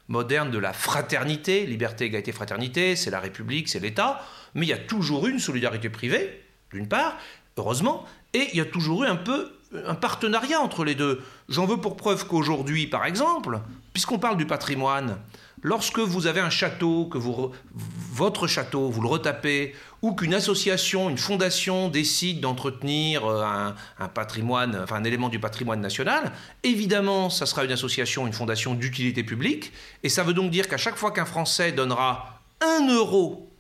moderne 0.09 0.51
de 0.51 0.59
la 0.59 0.73
fraternité, 0.75 1.65
liberté, 1.67 2.05
égalité, 2.05 2.33
fraternité, 2.33 2.97
c'est 2.97 3.11
la 3.11 3.21
République, 3.21 3.69
c'est 3.69 3.81
l'État, 3.81 4.23
mais 4.55 4.67
il 4.67 4.69
y 4.69 4.75
a 4.75 4.79
toujours 4.79 5.27
eu 5.27 5.31
une 5.31 5.39
solidarité 5.39 5.89
privée, 5.89 6.45
d'une 6.73 6.87
part, 6.87 7.17
heureusement, 7.57 8.05
et 8.35 8.49
il 8.53 8.59
y 8.59 8.61
a 8.61 8.67
toujours 8.67 9.05
eu 9.05 9.07
un 9.07 9.17
peu 9.17 9.51
un 9.87 9.95
partenariat 9.95 10.61
entre 10.61 10.85
les 10.85 10.95
deux. 10.95 11.23
J'en 11.49 11.65
veux 11.65 11.79
pour 11.79 11.97
preuve 11.97 12.27
qu'aujourd'hui, 12.27 12.87
par 12.87 13.07
exemple, 13.07 13.61
puisqu'on 13.95 14.19
parle 14.19 14.37
du 14.37 14.47
patrimoine, 14.47 15.19
Lorsque 15.63 15.99
vous 15.99 16.27
avez 16.27 16.41
un 16.41 16.49
château, 16.49 17.07
que 17.07 17.19
votre 17.19 18.47
château, 18.47 18.89
vous 18.89 19.03
le 19.03 19.09
retapez, 19.09 19.75
ou 20.01 20.15
qu'une 20.15 20.33
association, 20.33 21.11
une 21.11 21.19
fondation 21.19 21.89
décide 21.89 22.41
d'entretenir 22.41 23.27
euh, 23.27 23.73
un, 23.99 24.09
patrimoine, 24.09 24.87
un 24.91 25.05
élément 25.05 25.29
du 25.29 25.39
patrimoine 25.39 25.81
national, 25.81 26.33
évidemment, 26.63 27.29
ça 27.29 27.45
sera 27.45 27.65
une 27.65 27.73
association, 27.73 28.27
une 28.27 28.33
fondation 28.33 28.75
d'utilité 28.75 29.23
publique, 29.23 29.73
et 30.03 30.09
ça 30.09 30.23
veut 30.23 30.33
donc 30.33 30.51
dire 30.51 30.67
qu'à 30.67 30.79
chaque 30.79 30.97
fois 30.97 31.11
qu'un 31.11 31.27
Français 31.27 31.73
donnera 31.73 32.41
un 32.63 32.89
euro 32.89 33.51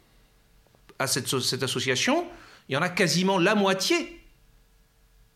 à 0.98 1.06
cette, 1.06 1.28
cette 1.40 1.62
association, 1.62 2.26
il 2.68 2.74
y 2.74 2.76
en 2.76 2.82
a 2.82 2.88
quasiment 2.88 3.38
la 3.38 3.54
moitié 3.54 4.22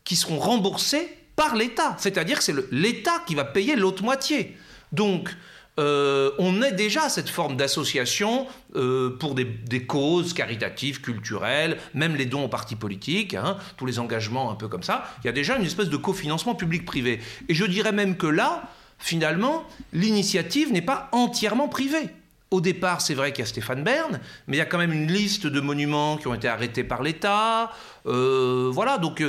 qui 0.03 0.15
seront 0.15 0.39
remboursés 0.39 1.09
par 1.35 1.55
l'État. 1.55 1.95
C'est-à-dire 1.99 2.37
que 2.39 2.43
c'est 2.43 2.55
l'État 2.71 3.23
qui 3.27 3.35
va 3.35 3.43
payer 3.43 3.75
l'autre 3.75 4.03
moitié. 4.03 4.57
Donc, 4.91 5.35
euh, 5.77 6.31
on 6.37 6.61
est 6.61 6.71
déjà 6.71 7.03
à 7.03 7.09
cette 7.09 7.29
forme 7.29 7.57
d'association 7.57 8.47
euh, 8.75 9.09
pour 9.17 9.35
des, 9.35 9.85
causes 9.85 10.33
caritatives, 10.33 11.01
culturelles, 11.01 11.77
même 11.93 12.15
les 12.15 12.25
dons 12.25 12.45
aux 12.45 12.49
partis 12.49 12.75
politiques, 12.75 13.33
hein, 13.33 13.57
tous 13.77 13.85
les 13.85 13.99
engagements 13.99 14.51
un 14.51 14.55
peu 14.55 14.67
comme 14.67 14.83
ça. 14.83 15.05
Il 15.23 15.27
y 15.27 15.29
a 15.29 15.33
déjà 15.33 15.57
une 15.57 15.65
espèce 15.65 15.89
de 15.89 15.97
cofinancement 15.97 16.55
public-privé. 16.55 17.19
Et 17.49 17.53
je 17.53 17.65
dirais 17.65 17.91
même 17.91 18.15
que 18.15 18.27
là, 18.27 18.69
finalement, 18.99 19.65
l'initiative 19.91 20.71
n'est 20.71 20.81
pas 20.81 21.09
entièrement 21.11 21.67
privée. 21.67 22.09
Au 22.51 22.61
départ, 22.61 23.01
c'est 23.01 23.15
vrai 23.15 23.33
qu'il 23.33 23.43
y 23.43 23.43
a 23.43 23.49
Stéphane 23.49 23.83
Bern, 23.83 24.19
mais 24.47 24.55
il 24.55 24.59
y 24.59 24.61
a 24.61 24.65
quand 24.65 24.77
même 24.77 24.93
une 24.93 25.11
liste 25.11 25.47
de 25.47 25.59
monuments 25.59 26.15
qui 26.15 26.27
ont 26.27 26.33
été 26.33 26.47
arrêtés 26.47 26.83
par 26.85 27.03
l'État. 27.03 27.71
Euh, 28.05 28.69
voilà, 28.71 28.97
donc 28.97 29.21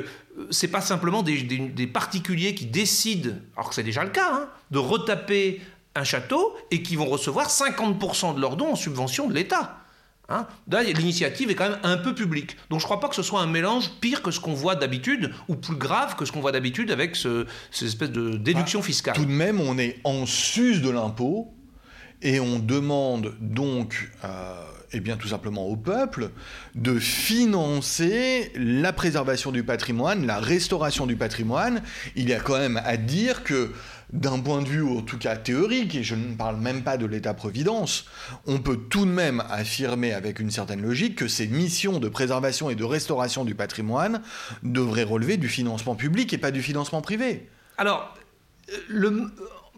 c'est 0.51 0.69
pas 0.69 0.83
simplement 0.83 1.23
des, 1.23 1.87
particuliers 1.93 2.55
qui 2.55 2.67
décident, 2.67 3.33
alors 3.57 3.71
que 3.71 3.75
c'est 3.75 3.83
déjà 3.83 4.05
le 4.05 4.11
cas, 4.11 4.31
hein, 4.33 4.49
de 4.71 4.79
retaper 4.79 5.61
un 5.97 6.05
château 6.05 6.55
et 6.71 6.83
qui 6.83 6.97
vont 6.97 7.07
recevoir 7.07 7.49
50% 7.49 8.35
de 8.35 8.41
leurs 8.41 8.57
dons 8.57 8.73
en 8.73 8.77
subvention 8.77 9.29
de 9.29 9.35
l'État. 9.35 9.79
Hein? 10.29 10.47
L'initiative 10.69 11.51
est 11.51 11.55
quand 11.55 11.69
même 11.71 11.79
un 11.83 11.97
peu 11.97 12.15
publique. 12.15 12.57
Donc 12.69 12.81
je 12.81 12.85
ne 12.85 12.89
crois 12.89 13.01
pas 13.01 13.09
que 13.09 13.15
ce 13.15 13.23
soit 13.23 13.41
un 13.41 13.47
mélange 13.47 13.91
pire 14.01 14.23
que 14.23 14.31
ce 14.31 14.41
qu'on 14.41 14.55
voit 14.55 14.75
d'habitude, 14.75 15.33
ou 15.49 15.55
plus 15.55 15.77
grave 15.77 16.17
que 16.17 16.25
ce 16.25 16.33
qu'on 16.33 16.41
voit 16.41 16.53
d'habitude 16.53 16.91
avec 16.91 17.15
ce, 17.15 17.47
cette 17.71 17.89
espèce 17.89 18.11
de 18.11 18.37
déduction 18.37 18.83
fiscale. 18.83 19.15
Tout 19.15 19.25
de 19.25 19.31
même, 19.31 19.61
on 19.61 19.79
est 19.79 20.01
en 20.05 20.27
sus 20.27 20.81
de 20.81 20.91
l'impôt, 20.91 21.55
et 22.23 22.41
on 22.41 22.59
demande 22.59 23.35
donc... 23.41 24.11
Euh, 24.25 24.55
eh 24.93 25.01
bien, 25.01 25.17
tout 25.17 25.29
simplement 25.29 25.67
au 25.67 25.77
peuple 25.77 26.31
de 26.75 26.99
financer 26.99 28.53
la 28.55 28.93
préservation 28.93 29.53
du 29.53 29.63
patrimoine, 29.63 30.27
la 30.27 30.39
restauration 30.39 31.07
du 31.07 31.17
patrimoine. 31.17 31.83
Il 32.15 32.29
y 32.29 32.33
a 32.33 32.41
quand 32.41 32.59
même 32.59 32.81
à 32.85 32.97
dire 32.97 33.43
que 33.43 33.73
d'un 34.13 34.39
point 34.39 34.63
de 34.63 34.69
vue 34.69 34.85
en 34.85 35.03
tout 35.03 35.19
cas 35.19 35.37
théorique, 35.37 35.95
et 35.97 36.05
je 36.05 36.15
ne 36.15 36.35
parle 36.35 36.57
même 36.57 36.83
pas 36.83 36.97
de 36.97 37.07
l'État-providence, 37.07 38.07
on 38.47 38.59
peut 38.59 38.77
tout 38.77 39.05
de 39.05 39.11
même 39.11 39.43
affirmer 39.51 40.13
avec 40.13 40.39
une 40.39 40.51
certaine 40.51 40.81
logique 40.83 41.17
que 41.17 41.29
ces 41.29 41.49
missions 41.49 41.99
de 41.99 42.09
préservation 42.09 42.71
et 42.71 42.77
de 42.77 42.85
restauration 42.85 43.45
du 43.45 43.55
patrimoine 43.55 44.23
devraient 44.63 45.03
relever 45.03 45.37
du 45.37 45.49
financement 45.49 45.97
public 45.97 46.33
et 46.33 46.39
pas 46.39 46.53
du 46.53 46.63
financement 46.63 47.03
privé. 47.03 47.49
Alors, 47.79 48.15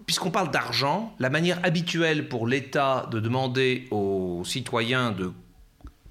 puisqu'on 0.08 0.30
parle 0.30 0.50
d'argent, 0.50 1.14
la 1.18 1.28
manière 1.28 1.60
habituelle 1.64 2.30
pour 2.30 2.46
l'État 2.46 3.06
de 3.10 3.20
demander 3.20 3.86
aux 3.90 4.42
citoyens 4.42 5.10
de 5.10 5.32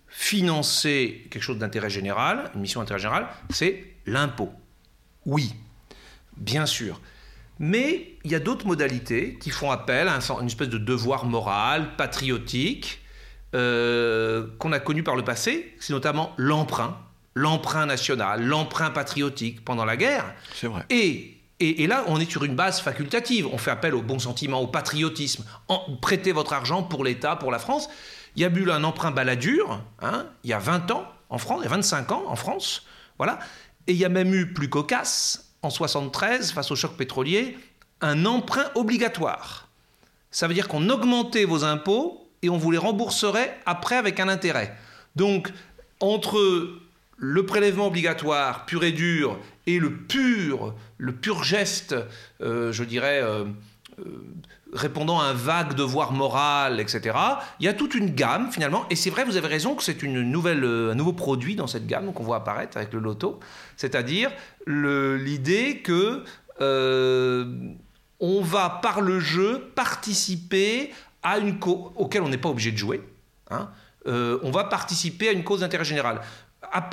financer 0.08 1.27
quelque 1.32 1.42
chose 1.42 1.58
d'intérêt 1.58 1.89
général, 1.89 2.51
une 2.54 2.62
mission 2.62 2.80
d'intérêt 2.80 3.00
général, 3.00 3.27
c'est 3.50 3.96
l'impôt. 4.06 4.51
Oui, 5.25 5.56
bien 6.38 6.68
sûr. 6.68 7.01
Mais 7.58 8.13
il 8.24 8.30
y 8.30 8.36
a 8.36 8.39
d'autres 8.39 8.68
modalités 8.68 9.39
qui 9.42 9.50
font 9.50 9.72
appel 9.72 10.08
à 10.10 10.20
une 10.42 10.46
espèce 10.46 10.70
de 10.70 10.77
devoir 10.77 11.25
moral, 11.25 11.96
patriotique, 11.96 13.01
euh, 13.56 14.46
qu'on 14.60 14.74
a 14.74 14.80
connu 14.80 15.01
par 15.01 15.16
le 15.16 15.24
passé. 15.24 15.74
C'est 15.80 15.94
notamment 15.94 16.34
l'emprunt, 16.38 17.00
l'emprunt 17.34 17.88
national, 17.88 18.46
l'emprunt 18.46 18.92
patriotique 18.92 19.66
pendant 19.66 19.86
la 19.86 19.98
guerre. 19.98 20.36
C'est 20.54 20.68
vrai. 20.68 20.86
Et, 21.60 21.88
là, 21.88 22.04
on 22.08 22.20
est 22.20 22.30
sur 22.30 22.44
une 22.44 22.56
base 22.56 22.82
facultative. 22.82 23.48
On 23.52 23.58
fait 23.58 23.72
appel 23.72 23.96
au 23.96 24.04
bon 24.04 24.20
sentiment, 24.20 24.60
au 24.60 24.68
patriotisme. 24.68 25.44
Prêtez 26.02 26.32
votre 26.32 26.54
argent 26.54 26.84
pour 26.84 27.04
l'État, 27.04 27.36
pour 27.36 27.52
la 27.52 27.58
France. 27.58 27.90
Il 28.36 28.44
y 28.44 28.46
a 28.46 28.50
eu 28.50 28.70
un 28.70 28.84
emprunt 28.84 29.10
baladur, 29.10 29.82
hein, 30.00 30.28
il 30.44 30.52
y 30.52 30.54
a 30.54 30.60
20 30.60 30.92
ans 30.92 31.08
en 31.30 31.40
France, 31.40 31.62
il 31.62 31.64
y 31.64 31.68
a 31.68 31.72
25 31.72 32.12
ans 32.12 32.24
en 32.28 32.36
France. 32.36 32.86
Voilà. 33.18 33.40
Et 33.88 33.94
il 33.94 33.98
y 33.98 34.06
a 34.06 34.10
même 34.10 34.32
eu 34.36 34.54
plus 34.54 34.70
cocasse, 34.70 35.54
en 35.64 35.72
73, 35.72 36.52
face 36.52 36.70
au 36.70 36.76
choc 36.76 36.96
pétrolier, 36.96 37.58
un 38.02 38.26
emprunt 38.26 38.70
obligatoire. 38.76 39.68
Ça 40.30 40.48
veut 40.48 40.54
dire 40.54 40.68
qu'on 40.68 40.90
augmentait 40.90 41.46
vos 41.46 41.64
impôts 41.64 42.30
et 42.44 42.50
on 42.50 42.58
vous 42.58 42.70
les 42.70 42.78
rembourserait 42.78 43.58
après 43.66 43.96
avec 43.96 44.20
un 44.20 44.28
intérêt. 44.28 44.76
Donc, 45.16 45.52
entre 46.00 46.70
le 47.17 47.45
prélèvement 47.45 47.88
obligatoire 47.88 48.65
pur 48.65 48.83
et 48.83 48.91
dur 48.91 49.39
et 49.65 49.79
le 49.79 49.91
pur, 49.91 50.75
le 50.97 51.13
pur 51.13 51.43
geste, 51.43 51.95
euh, 52.41 52.71
je 52.71 52.84
dirais, 52.84 53.21
euh, 53.21 53.45
euh, 53.99 54.03
répondant 54.71 55.19
à 55.19 55.25
un 55.25 55.34
vague 55.34 55.73
devoir 55.73 56.12
moral, 56.12 56.80
etc. 56.80 57.17
Il 57.60 57.65
y 57.65 57.69
a 57.69 57.73
toute 57.73 57.95
une 57.95 58.13
gamme 58.13 58.51
finalement, 58.51 58.86
et 58.89 58.95
c'est 58.95 59.10
vrai, 59.10 59.25
vous 59.25 59.36
avez 59.36 59.47
raison 59.47 59.75
que 59.75 59.84
c'est 59.84 60.03
une 60.03 60.21
nouvelle, 60.21 60.63
un 60.63 60.95
nouveau 60.95 61.13
produit 61.13 61.56
dans 61.56 61.67
cette 61.67 61.88
gamme 61.88 62.13
qu'on 62.13 62.23
voit 62.23 62.38
apparaître 62.38 62.77
avec 62.77 62.93
le 62.93 62.99
loto, 62.99 63.39
c'est-à-dire 63.75 64.32
l'idée 64.67 65.80
que 65.80 66.23
on 68.19 68.41
va 68.41 68.80
par 68.82 69.01
le 69.01 69.19
jeu 69.19 69.71
participer 69.75 70.91
à 71.23 71.38
une 71.38 71.60
cause 71.60 71.91
auquel 71.95 72.21
on 72.21 72.30
n'est 72.30 72.38
pas 72.38 72.49
obligé 72.49 72.71
de 72.71 72.77
jouer. 72.77 73.01
Hein. 73.49 73.69
on 74.06 74.51
va 74.51 74.65
participer 74.65 75.30
à 75.30 75.32
une 75.32 75.43
cause 75.43 75.62
d'intérêt 75.62 75.86
général. 75.86 76.21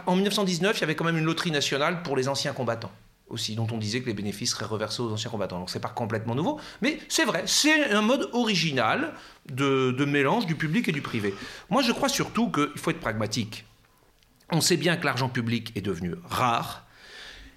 En 0.06 0.14
1919, 0.14 0.76
il 0.76 0.80
y 0.80 0.84
avait 0.84 0.94
quand 0.94 1.04
même 1.04 1.16
une 1.16 1.24
loterie 1.24 1.50
nationale 1.50 2.02
pour 2.02 2.16
les 2.16 2.28
anciens 2.28 2.52
combattants 2.52 2.92
aussi, 3.28 3.54
dont 3.54 3.66
on 3.72 3.78
disait 3.78 4.00
que 4.00 4.06
les 4.06 4.14
bénéfices 4.14 4.50
seraient 4.50 4.66
reversés 4.66 5.02
aux 5.02 5.12
anciens 5.12 5.30
combattants. 5.30 5.58
Donc 5.58 5.70
c'est 5.70 5.80
pas 5.80 5.88
complètement 5.88 6.34
nouveau, 6.34 6.60
mais 6.82 6.98
c'est 7.08 7.24
vrai, 7.24 7.44
c'est 7.46 7.90
un 7.90 8.02
mode 8.02 8.28
original 8.32 9.14
de, 9.46 10.04
mélange 10.04 10.46
du 10.46 10.54
public 10.54 10.88
et 10.88 10.92
du 10.92 11.02
privé. 11.02 11.34
Moi 11.70 11.82
je 11.82 11.92
crois 11.92 12.08
surtout 12.08 12.50
qu'il 12.50 12.76
faut 12.76 12.90
être 12.90 13.00
pragmatique. 13.00 13.64
On 14.50 14.60
sait 14.60 14.76
bien 14.76 14.96
que 14.96 15.06
l'argent 15.06 15.28
public 15.28 15.72
est 15.74 15.80
devenu 15.80 16.14
rare, 16.24 16.86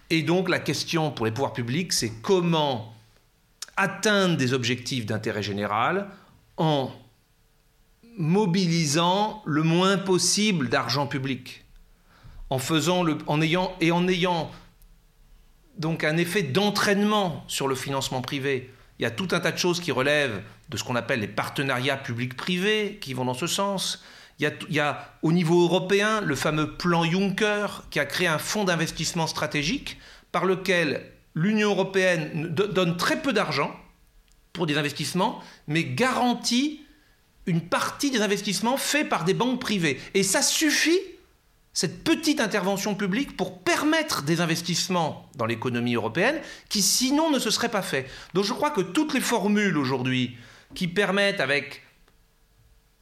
et 0.10 0.24
donc 0.24 0.50
la 0.50 0.60
question 0.60 1.12
pour 1.12 1.26
les 1.26 1.32
pouvoirs 1.32 1.54
publics, 1.54 1.92
c'est 1.92 2.12
comment 2.22 2.94
atteindre 3.76 4.38
des 4.38 4.54
objectifs 4.54 5.06
d'intérêt 5.06 5.44
général 5.44 6.08
en 6.56 6.92
mobilisant 8.18 9.44
le 9.46 9.62
moins 9.62 9.98
possible 9.98 10.70
d'argent 10.70 11.06
public, 11.06 11.66
en 12.50 12.60
faisant 12.60 13.04
le, 13.04 13.18
en 13.28 13.42
ayant 13.42 13.76
et 13.82 13.92
en 13.92 14.08
ayant 14.08 14.52
donc 15.78 16.04
un 16.04 16.18
effet 16.18 16.44
d'entraînement 16.44 17.44
sur 17.48 17.68
le 17.68 17.76
financement 17.76 18.22
privé. 18.22 18.72
Il 19.00 19.04
y 19.04 19.06
a 19.06 19.12
tout 19.12 19.28
un 19.32 19.40
tas 19.40 19.52
de 19.52 19.58
choses 19.58 19.80
qui 19.80 19.92
relèvent 19.92 20.42
de 20.70 20.78
ce 20.78 20.84
qu'on 20.84 20.96
appelle 20.96 21.20
les 21.20 21.28
partenariats 21.28 21.98
publics-privés 21.98 22.98
qui 23.00 23.14
vont 23.14 23.26
dans 23.26 23.34
ce 23.34 23.48
sens. 23.48 24.04
Il 24.40 24.52
y, 24.70 24.80
a, 24.80 25.14
au 25.24 25.32
niveau 25.32 25.64
européen 25.64 26.22
le 26.22 26.36
fameux 26.36 26.76
plan 26.76 27.04
Juncker 27.04 27.84
qui 27.90 28.00
a 28.00 28.06
créé 28.06 28.28
un 28.28 28.38
fonds 28.38 28.66
d'investissement 28.66 29.28
stratégique 29.28 29.98
par 30.32 30.46
lequel 30.46 31.12
l'Union 31.34 31.70
européenne 31.70 32.48
donne 32.50 32.98
très 32.98 33.22
peu 33.22 33.34
d'argent 33.34 33.76
pour 34.54 34.66
des 34.66 34.78
investissements, 34.78 35.42
mais 35.68 35.84
garantit 35.84 36.82
une 37.46 37.62
partie 37.62 38.12
des 38.12 38.22
investissements 38.22 38.78
faits 38.78 39.10
par 39.10 39.24
des 39.24 39.34
banques 39.34 39.62
privées. 39.62 40.00
Et 40.14 40.24
ça 40.24 40.42
suffit 40.42 41.00
cette 41.78 42.04
petite 42.04 42.42
intervention 42.42 42.96
publique 42.96 43.38
pour 43.38 43.60
permettre 43.60 44.24
des 44.24 44.42
investissements 44.42 45.30
dans 45.36 45.46
l'économie 45.46 45.94
européenne 45.94 46.42
qui 46.70 46.82
sinon 46.82 47.30
ne 47.30 47.38
se 47.38 47.52
seraient 47.52 47.70
pas 47.70 47.84
faits. 47.84 48.10
Donc 48.34 48.46
je 48.46 48.54
crois 48.54 48.72
que 48.72 48.82
toutes 48.82 49.14
les 49.14 49.22
formules 49.22 49.78
aujourd'hui 49.78 50.36
qui 50.74 50.88
permettent 50.88 51.40
avec 51.40 51.84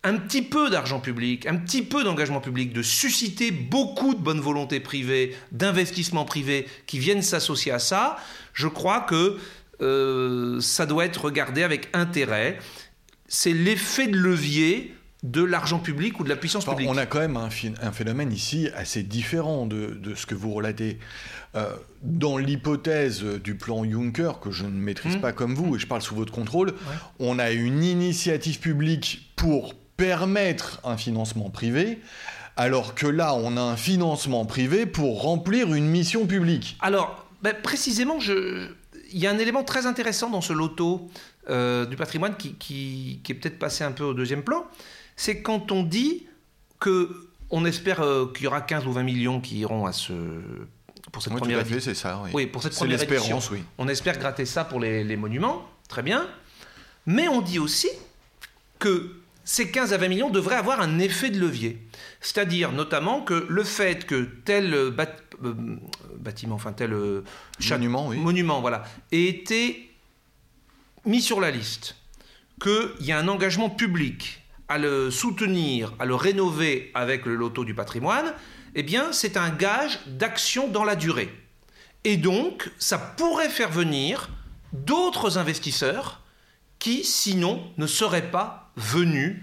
un 0.04 0.18
petit 0.18 0.42
peu 0.42 0.70
d'argent 0.70 1.00
public, 1.00 1.46
un 1.46 1.56
petit 1.56 1.84
peu 1.84 2.04
d'engagement 2.04 2.42
public, 2.42 2.74
de 2.74 2.82
susciter 2.82 3.50
beaucoup 3.50 4.14
de 4.14 4.20
bonne 4.20 4.42
volonté 4.42 4.82
privée, 4.82 5.38
d'investissement 5.54 6.26
privé 6.26 6.68
qui 6.86 7.00
viennent 7.00 7.22
s'associer 7.22 7.72
à 7.72 7.80
ça, 7.80 8.18
je 8.52 8.68
crois 8.68 9.00
que 9.00 9.38
euh, 9.82 10.60
ça 10.60 10.86
doit 10.86 11.06
être 11.06 11.24
regardé 11.24 11.64
avec 11.64 11.88
intérêt. 11.94 12.60
C'est 13.30 13.54
l'effet 13.54 14.08
de 14.08 14.18
levier 14.18 14.94
de 15.32 15.44
l'argent 15.44 15.80
public 15.80 16.20
ou 16.20 16.24
de 16.24 16.30
la 16.30 16.36
puissance 16.36 16.66
publique. 16.66 16.88
On 16.90 16.98
a 16.98 17.06
quand 17.06 17.20
même 17.20 17.38
un, 17.38 17.50
phénomène 17.50 18.32
ici 18.32 18.70
assez 18.76 19.02
différent 19.02 19.66
de, 19.66 20.14
ce 20.16 20.26
que 20.26 20.36
vous 20.36 20.54
relatez. 20.54 21.00
Euh, 21.56 21.70
dans 22.04 22.38
l'hypothèse 22.38 23.24
du 23.24 23.56
plan 23.56 23.84
Juncker, 23.90 24.40
que 24.42 24.52
je 24.52 24.66
ne 24.66 24.72
maîtrise 24.72 25.18
mmh. 25.18 25.22
pas 25.22 25.32
comme 25.32 25.56
vous, 25.56 25.76
et 25.76 25.80
je 25.80 25.88
parle 25.88 26.02
sous 26.02 26.16
votre 26.16 26.32
contrôle, 26.32 26.74
on 27.20 27.40
a 27.40 27.52
une 27.52 27.84
initiative 27.84 28.60
publique 28.60 29.32
pour 29.36 29.74
permettre 29.98 30.82
un 30.84 30.98
financement 30.98 31.50
privé, 31.50 32.00
alors 32.58 32.94
que 32.94 33.08
là, 33.08 33.34
on 33.34 33.58
a 33.58 33.62
un 33.62 33.78
financement 33.78 34.46
privé 34.46 34.86
pour 34.86 35.24
remplir 35.24 35.74
une 35.74 35.88
mission 35.88 36.28
publique. 36.28 36.78
Alors, 36.82 37.26
ben, 37.42 37.56
précisément, 37.64 38.20
je... 38.20 38.68
il 39.12 39.20
y 39.20 39.26
a 39.26 39.32
un 39.32 39.38
élément 39.38 39.64
très 39.64 39.86
intéressant 39.88 40.30
dans 40.30 40.42
ce 40.42 40.54
loto 40.54 41.10
euh, 41.50 41.86
du 41.86 41.96
patrimoine 41.96 42.36
qui, 42.36 42.56
qui 42.56 43.22
est 43.28 43.34
peut-être 43.34 43.60
passé 43.60 43.84
un 43.84 43.92
peu 43.92 44.04
au 44.04 44.14
deuxième 44.14 44.44
plan 44.44 44.66
c'est 45.16 45.42
quand 45.42 45.72
on 45.72 45.84
dit 45.84 46.26
que 46.80 47.30
on 47.50 47.66
espère 47.66 48.02
euh, 48.02 48.32
qu'il 48.34 48.46
y 48.46 48.48
aura 48.48 48.62
15 48.62 48.88
ou 48.88 48.92
20 48.92 49.04
millions 49.04 49.42
qui 49.42 49.60
iront 49.60 49.86
à 49.86 49.94
ce 49.94 50.14
pour 51.12 51.22
cette 51.22 51.34
première 51.34 51.60
édition. 51.60 51.80
c'est 51.80 51.94
ça. 51.94 52.22
Oui. 52.34 52.48
pour 52.48 52.62
cette 52.62 52.76
première. 52.76 53.00
Oui. 53.52 53.64
On 53.78 53.88
espère 53.88 54.18
gratter 54.18 54.46
ça 54.46 54.66
pour 54.66 54.80
les, 54.80 55.16
monuments, 55.16 55.70
très 55.88 56.02
bien. 56.02 56.28
Mais 57.06 57.28
on 57.28 57.42
dit 57.42 57.60
aussi 57.60 57.88
que 58.80 59.16
ces 59.44 59.70
15 59.70 59.94
à 59.94 59.98
20 59.98 60.08
millions 60.08 60.30
devraient 60.30 60.56
avoir 60.56 60.82
un 60.82 61.00
effet 61.00 61.30
de 61.30 61.40
levier. 61.40 61.80
C'est-à-dire 62.20 62.72
notamment 62.72 63.22
que 63.22 63.46
le 63.48 63.64
fait 63.64 64.06
que 64.06 64.28
tel 64.44 64.74
euh, 64.74 64.92
bâtiment, 66.18 66.56
enfin 66.56 66.74
tel 66.74 66.94
monument, 67.70 68.12
monument 68.12 68.62
voilà, 68.62 68.84
ait 69.12 69.26
été 69.26 69.92
mis 71.06 71.22
sur 71.22 71.40
la 71.40 71.52
liste, 71.52 71.96
qu'il 72.60 73.06
y 73.06 73.12
a 73.12 73.20
un 73.20 73.28
engagement 73.28 73.70
public 73.70 74.45
à 74.68 74.78
le 74.78 75.12
soutenir, 75.12 75.94
à 76.00 76.06
le 76.06 76.16
rénover 76.16 76.92
avec 76.94 77.26
le 77.26 77.36
loto 77.36 77.66
du 77.66 77.74
patrimoine, 77.74 78.34
eh 78.74 78.84
bien 78.84 79.12
c'est 79.12 79.38
un 79.38 79.50
gage 79.50 80.00
d'action 80.08 80.68
dans 80.68 80.84
la 80.84 80.96
durée. 80.96 81.34
Et 82.04 82.18
donc, 82.18 82.72
ça 82.78 82.98
pourrait 82.98 83.50
faire 83.50 83.72
venir 83.72 84.30
d'autres 84.74 85.38
investisseurs 85.38 86.22
qui, 86.78 87.04
sinon, 87.04 87.64
ne 87.78 87.88
seraient 87.88 88.30
pas 88.30 88.72
venus, 88.76 89.42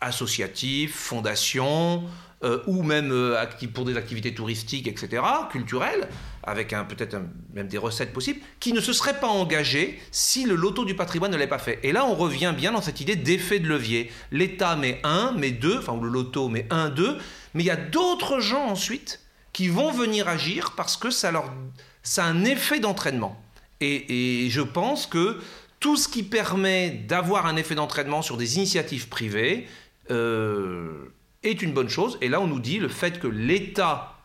associatifs, 0.00 0.94
fondations, 0.94 2.04
euh, 2.44 2.62
ou 2.66 2.82
même 2.82 3.12
euh, 3.12 3.42
pour 3.72 3.86
des 3.86 3.96
activités 3.96 4.34
touristiques, 4.34 4.88
etc., 4.88 5.22
culturelles, 5.50 6.06
avec 6.46 6.68
peut-être 6.88 7.18
même 7.52 7.66
des 7.66 7.76
recettes 7.76 8.12
possibles, 8.12 8.40
qui 8.60 8.72
ne 8.72 8.80
se 8.80 8.92
seraient 8.92 9.18
pas 9.18 9.26
engagés 9.26 10.00
si 10.12 10.44
le 10.44 10.54
loto 10.54 10.84
du 10.84 10.94
patrimoine 10.94 11.32
ne 11.32 11.36
l'avait 11.36 11.48
pas 11.48 11.58
fait. 11.58 11.80
Et 11.82 11.90
là, 11.90 12.06
on 12.06 12.14
revient 12.14 12.54
bien 12.56 12.72
dans 12.72 12.80
cette 12.80 13.00
idée 13.00 13.16
d'effet 13.16 13.58
de 13.58 13.68
levier. 13.68 14.12
L'État 14.30 14.76
met 14.76 15.00
un, 15.02 15.32
met 15.32 15.50
deux, 15.50 15.78
enfin, 15.78 15.98
le 16.00 16.08
loto 16.08 16.48
met 16.48 16.66
un, 16.70 16.88
deux, 16.88 17.18
mais 17.54 17.64
il 17.64 17.66
y 17.66 17.70
a 17.70 17.76
d'autres 17.76 18.38
gens 18.38 18.66
ensuite 18.66 19.20
qui 19.52 19.68
vont 19.68 19.90
venir 19.90 20.28
agir 20.28 20.74
parce 20.76 20.96
que 20.96 21.10
ça 21.10 21.32
a 21.32 22.22
un 22.22 22.44
effet 22.44 22.78
d'entraînement. 22.78 23.42
Et, 23.80 24.48
je 24.48 24.62
pense 24.62 25.06
que 25.06 25.38
tout 25.80 25.96
ce 25.96 26.08
qui 26.08 26.22
permet 26.22 26.90
d'avoir 26.90 27.46
un 27.46 27.56
effet 27.56 27.74
d'entraînement 27.74 28.22
sur 28.22 28.36
des 28.36 28.56
initiatives 28.56 29.08
privées 29.08 29.66
euh, 30.10 31.12
est 31.42 31.60
une 31.60 31.72
bonne 31.72 31.88
chose. 31.88 32.18
Et 32.20 32.28
là, 32.28 32.40
on 32.40 32.46
nous 32.46 32.60
dit 32.60 32.78
le 32.78 32.88
fait 32.88 33.18
que 33.18 33.26
l'État 33.26 34.15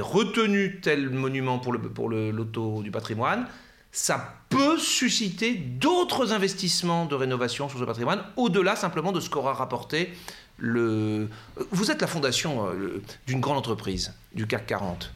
retenu 0.00 0.80
tel 0.80 1.10
monument 1.10 1.58
pour 1.58 1.72
le, 1.72 1.78
pour 1.78 2.08
loto 2.08 2.82
du 2.82 2.90
patrimoine, 2.90 3.46
ça 3.92 4.34
peut 4.50 4.78
susciter 4.78 5.54
d'autres 5.54 6.32
investissements 6.32 7.06
de 7.06 7.14
rénovation 7.14 7.68
sur 7.68 7.78
ce 7.78 7.84
patrimoine, 7.84 8.22
au-delà 8.36 8.76
simplement 8.76 9.12
de 9.12 9.20
ce 9.20 9.30
qu'aura 9.30 9.54
rapporté 9.54 10.12
le... 10.58 11.28
Vous 11.70 11.90
êtes 11.90 12.00
la 12.00 12.06
fondation 12.06 12.68
euh, 12.68 13.02
d'une 13.26 13.40
grande 13.40 13.58
entreprise, 13.58 14.12
du 14.34 14.46
CAC 14.46 14.66
40. 14.66 15.12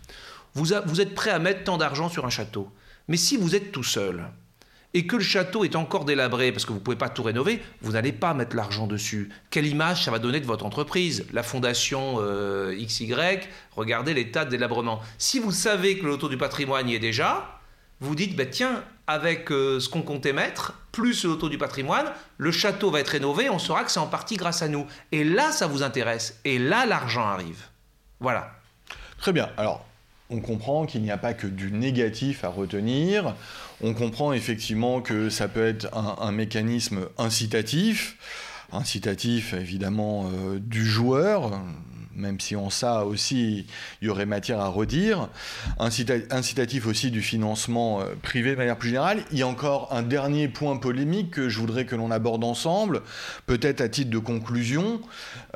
Vous, 0.55 0.73
vous 0.87 1.01
êtes 1.01 1.14
prêt 1.14 1.31
à 1.31 1.38
mettre 1.38 1.64
tant 1.64 1.79
d'argent 1.79 2.09
sur 2.09 2.25
un 2.27 2.31
château. 2.31 2.71
Mais 3.09 3.16
si 3.16 3.37
vous 3.37 3.55
êtes 3.55 3.73
tout 3.73 3.85
seul, 3.85 4.25
et 4.94 5.07
que 5.07 5.16
le 5.16 5.22
château 5.22 5.64
est 5.64 5.76
encore 5.76 6.05
délabré 6.05 6.53
parce 6.53 6.64
que 6.64 6.72
vous 6.72 6.79
ne 6.79 6.85
pouvez 6.85 6.96
pas 6.96 7.09
tout 7.09 7.22
rénover, 7.22 7.62
vous 7.83 7.92
n'allez 7.92 8.12
pas 8.12 8.35
mettre 8.35 8.57
l'argent 8.57 8.87
dessus. 8.87 9.31
Quelle 9.50 9.66
image 9.66 10.05
ça 10.05 10.11
va 10.11 10.18
donner 10.18 10.40
de 10.40 10.46
votre 10.46 10.66
entreprise? 10.66 11.26
La 11.33 11.42
fondation 11.42 12.16
euh, 12.18 12.74
XY, 12.74 13.14
regardez 13.76 14.14
l'état 14.14 14.44
de 14.44 14.50
délabrement. 14.50 15.00
Si 15.18 15.38
vous 15.38 15.53
savez 15.53 15.98
que 15.98 16.05
le 16.05 16.11
loto 16.11 16.29
du 16.29 16.37
patrimoine 16.37 16.88
y 16.88 16.94
est 16.94 16.98
déjà, 16.98 17.61
vous 18.00 18.14
dites, 18.14 18.35
bah, 18.35 18.46
tiens, 18.46 18.83
avec 19.07 19.53
euh, 19.53 19.79
ce 19.79 19.88
qu'on 19.88 20.03
comptait 20.03 20.33
mettre, 20.33 20.74
plus 20.90 21.24
le 21.24 21.31
loto 21.31 21.48
du 21.48 21.59
patrimoine, 21.59 22.07
le 22.38 22.50
château 22.50 22.90
va 22.90 23.00
être 23.00 23.09
rénové, 23.09 23.50
on 23.50 23.59
saura 23.59 23.85
que 23.85 23.90
c'est 23.90 24.00
en 24.00 24.07
partie 24.07 24.37
grâce 24.37 24.62
à 24.62 24.68
nous. 24.68 24.87
Et 25.12 25.22
là, 25.22 25.53
ça 25.53 25.66
vous 25.66 25.83
intéresse. 25.83 26.40
Et 26.44 26.59
là, 26.59 26.87
l'argent 26.87 27.26
arrive. 27.26 27.64
Voilà. 28.18 28.53
Très 29.18 29.33
bien. 29.33 29.50
Alors, 29.57 29.85
on 30.31 30.40
comprend 30.40 30.87
qu'il 30.87 31.03
n'y 31.03 31.11
a 31.11 31.19
pas 31.19 31.35
que 31.35 31.47
du 31.47 31.73
négatif 31.73 32.45
à 32.45 32.49
retenir. 32.49 33.35
On 33.83 33.95
comprend 33.95 34.33
effectivement 34.33 35.01
que 35.01 35.31
ça 35.31 35.49
peut 35.49 35.66
être 35.66 35.88
un, 35.97 36.33
mécanisme 36.33 37.07
incitatif, 37.19 38.16
incitatif 38.73 39.55
évidemment 39.55 40.31
euh, 40.33 40.59
du 40.61 40.85
joueur, 40.85 41.61
même 42.14 42.40
si 42.40 42.57
en 42.57 42.70
ça 42.70 43.05
aussi 43.05 43.66
il 44.03 44.07
y 44.07 44.11
aurait 44.11 44.27
matière 44.27 44.61
à 44.61 44.68
redire, 44.68 45.29
incitatif 45.79 46.87
aussi 46.87 47.11
du 47.11 47.23
financement 47.23 48.01
euh, 48.01 48.05
privé 48.23 48.53
de 48.53 48.57
manière 48.57 48.77
plus 48.77 48.90
générale. 48.90 49.23
Il 49.33 49.38
y 49.38 49.42
a 49.42 49.46
encore 49.46 49.88
un 49.92 50.03
dernier 50.03 50.49
point 50.49 50.77
polémique 50.77 51.31
que 51.31 51.49
je 51.49 51.59
voudrais 51.59 51.85
que 51.85 51.96
l'on 51.96 52.11
aborde 52.11 52.44
ensemble, 52.44 53.03
peut-être 53.46 53.81
à 53.81 53.88
titre 53.88 54.11
de 54.11 54.18
conclusion, 54.18 55.01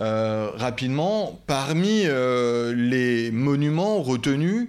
euh, 0.00 0.50
rapidement. 0.54 1.40
Parmi 1.46 2.02
euh, 2.04 2.74
les 2.74 3.30
monuments 3.30 4.02
retenus, 4.02 4.68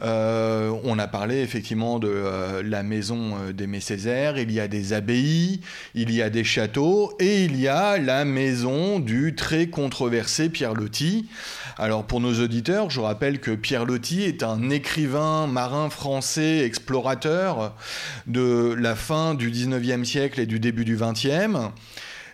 on 0.00 0.98
a 0.98 1.06
parlé 1.06 1.40
effectivement 1.40 1.98
de 1.98 2.62
la 2.62 2.82
maison 2.82 3.36
des 3.52 3.66
Césaire, 3.80 4.38
il 4.38 4.50
y 4.52 4.60
a 4.60 4.68
des 4.68 4.92
abbayes, 4.92 5.60
il 5.94 6.10
y 6.10 6.22
a 6.22 6.30
des 6.30 6.44
châteaux, 6.44 7.14
et 7.18 7.44
il 7.44 7.60
y 7.60 7.68
a 7.68 7.98
la 7.98 8.24
maison 8.24 8.98
du 8.98 9.34
très 9.34 9.66
controversé 9.66 10.48
Pierre 10.48 10.74
Loti, 10.74 11.23
alors 11.78 12.04
pour 12.04 12.20
nos 12.20 12.40
auditeurs, 12.40 12.90
je 12.90 13.00
rappelle 13.00 13.40
que 13.40 13.50
Pierre 13.50 13.84
Loti 13.84 14.22
est 14.22 14.42
un 14.42 14.70
écrivain 14.70 15.46
marin 15.46 15.90
français 15.90 16.60
explorateur 16.60 17.74
de 18.26 18.74
la 18.78 18.94
fin 18.94 19.34
du 19.34 19.50
19e 19.50 20.04
siècle 20.04 20.40
et 20.40 20.46
du 20.46 20.60
début 20.60 20.84
du 20.84 20.96
20e. 20.96 21.70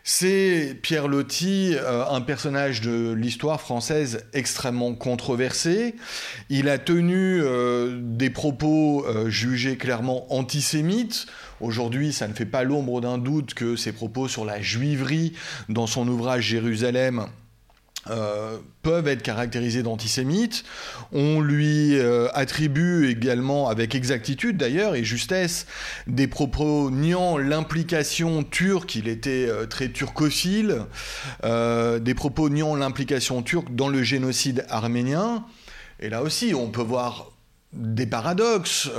C'est 0.03 0.79
Pierre 0.83 1.09
Loti, 1.09 1.75
euh, 1.75 2.05
un 2.09 2.23
personnage 2.23 2.81
de 2.81 3.13
l'histoire 3.13 3.61
française 3.61 4.25
extrêmement 4.33 4.95
controversé. 4.95 5.95
Il 6.49 6.69
a 6.69 6.79
tenu 6.79 7.41
euh, 7.43 7.99
des 8.03 8.31
propos 8.31 9.05
euh, 9.07 9.29
jugés 9.29 9.77
clairement 9.77 10.33
antisémites. 10.33 11.27
Aujourd'hui, 11.61 12.13
ça 12.15 12.29
ne 12.29 12.33
fait 12.33 12.47
pas 12.47 12.65
l'ombre 12.65 13.03
d'un 13.03 13.19
doute 13.19 13.53
que 13.53 13.77
ses 13.77 13.93
propos 13.93 14.27
sur 14.27 14.47
la 14.47 14.63
juiverie 14.63 15.35
dans 15.69 15.87
son 15.87 16.09
ouvrage 16.09 16.45
Jérusalem 16.45 17.27
euh, 18.09 18.57
peuvent 18.83 19.09
être 19.09 19.23
caractérisés 19.23 19.83
d'antisémites. 19.83 20.65
On 21.13 21.43
lui 21.43 21.99
euh, 21.99 22.29
attribue 22.33 23.11
également, 23.11 23.69
avec 23.69 23.95
exactitude 23.95 24.57
d'ailleurs 24.57 24.95
et 24.95 25.05
justesse, 25.05 25.67
des 26.07 26.27
propos 26.27 26.91
niant 26.91 27.37
l'implication 27.37 28.43
turque, 28.43 28.95
il 28.95 29.07
était 29.07 29.47
euh, 29.47 29.67
très 29.67 29.91
turcophile, 29.91 30.87
des 31.43 32.15
propos 32.15 32.49
niant 32.49 32.75
l'implication 32.75 33.43
turque 33.43 33.75
dans 33.75 33.89
le 33.89 34.03
génocide 34.03 34.65
arménien. 34.71 35.45
Et 36.01 36.09
là 36.09 36.23
aussi, 36.23 36.55
on 36.55 36.71
peut 36.71 36.81
voir 36.81 37.31
des 37.75 38.07
paradoxes 38.07 38.91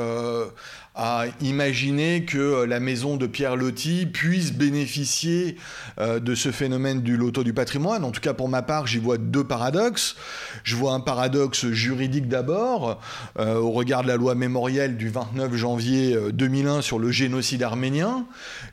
à 0.93 1.25
imaginer 1.39 2.25
que 2.25 2.37
euh, 2.37 2.67
la 2.67 2.81
maison 2.81 3.15
de 3.15 3.25
Pierre 3.25 3.55
Loti 3.55 4.05
puisse 4.05 4.51
bénéficier 4.51 5.55
euh, 5.99 6.19
de 6.19 6.35
ce 6.35 6.51
phénomène 6.51 7.01
du 7.01 7.15
loto 7.15 7.45
du 7.45 7.53
patrimoine. 7.53 8.03
En 8.03 8.11
tout 8.11 8.19
cas, 8.19 8.33
pour 8.33 8.49
ma 8.49 8.61
part, 8.61 8.87
j'y 8.87 8.97
vois 8.97 9.17
deux 9.17 9.45
paradoxes. 9.45 10.17
Je 10.63 10.75
vois 10.75 10.91
un 10.93 10.99
paradoxe 10.99 11.67
juridique 11.67 12.27
d'abord, 12.27 12.99
euh, 13.39 13.55
au 13.55 13.71
regard 13.71 14.03
de 14.03 14.09
la 14.09 14.17
loi 14.17 14.35
mémorielle 14.35 14.97
du 14.97 15.07
29 15.07 15.55
janvier 15.55 16.17
2001 16.33 16.81
sur 16.81 16.99
le 16.99 17.09
génocide 17.09 17.63
arménien. 17.63 18.25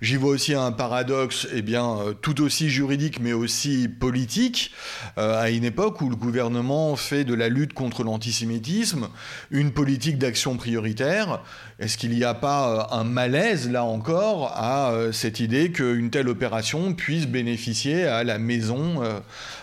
J'y 0.03 0.17
vois 0.17 0.31
aussi 0.31 0.55
un 0.55 0.73
paradoxe, 0.73 1.47
eh 1.53 1.63
bien, 1.63 1.99
tout 2.21 2.43
aussi 2.43 2.69
juridique, 2.69 3.21
mais 3.21 3.33
aussi 3.33 3.89
politique, 3.89 4.73
à 5.17 5.51
une 5.51 5.65
époque 5.65 6.01
où 6.01 6.11
le 6.11 6.17
gouvernement 6.17 6.97
fait 6.97 7.25
de 7.25 7.35
la 7.35 7.49
lutte 7.49 7.75
contre 7.75 8.03
l'antisémitisme 8.03 9.09
une 9.51 9.73
politique 9.73 10.19
d'action 10.19 10.57
prioritaire. 10.57 11.41
Est-ce 11.79 11.97
qu'il 11.97 12.11
n'y 12.11 12.25
a 12.25 12.35
pas 12.35 12.71
euh, 12.71 12.97
un 12.97 13.05
malaise, 13.05 13.71
là 13.71 13.85
encore, 13.85 14.49
à 14.57 14.91
euh, 14.91 15.13
cette 15.13 15.39
idée 15.39 15.71
qu'une 15.71 16.11
telle 16.11 16.29
opération 16.29 16.93
puisse 16.93 17.27
bénéficier 17.27 18.05
à 18.05 18.25
la 18.25 18.39
maison 18.39 19.01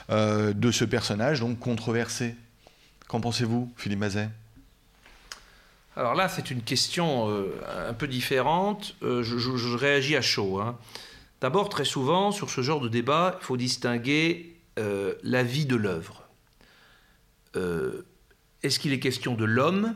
euh, 0.10 0.54
de 0.54 0.72
ce 0.72 0.86
personnage, 0.86 1.42
donc 1.42 1.60
controversé? 1.60 2.36
Qu'en 3.10 3.20
pensez-vous, 3.20 3.72
Philippe 3.76 4.00
Mazet? 4.00 4.30
Alors 5.98 6.16
là, 6.16 6.30
c'est 6.30 6.52
une 6.52 6.62
question 6.62 7.30
un 7.88 7.94
peu 7.94 8.08
différente. 8.08 8.96
je, 9.02 9.76
réagis 9.78 10.18
à 10.18 10.22
chaud. 10.22 10.60
Hein. 10.60 10.78
D'abord, 11.40 11.70
très 11.70 11.86
souvent, 11.86 12.32
sur 12.32 12.50
ce 12.50 12.62
genre 12.62 12.82
de 12.82 12.90
débat, 12.90 13.38
il 13.42 13.46
faut 13.46 13.56
distinguer 13.56 14.58
la 14.76 15.44
vie 15.44 15.66
de 15.66 15.78
l'œuvre. 15.78 16.24
Est-ce 18.64 18.78
qu'il 18.78 18.92
est 18.92 19.00
question 19.00 19.36
de 19.36 19.46
l'homme? 19.46 19.96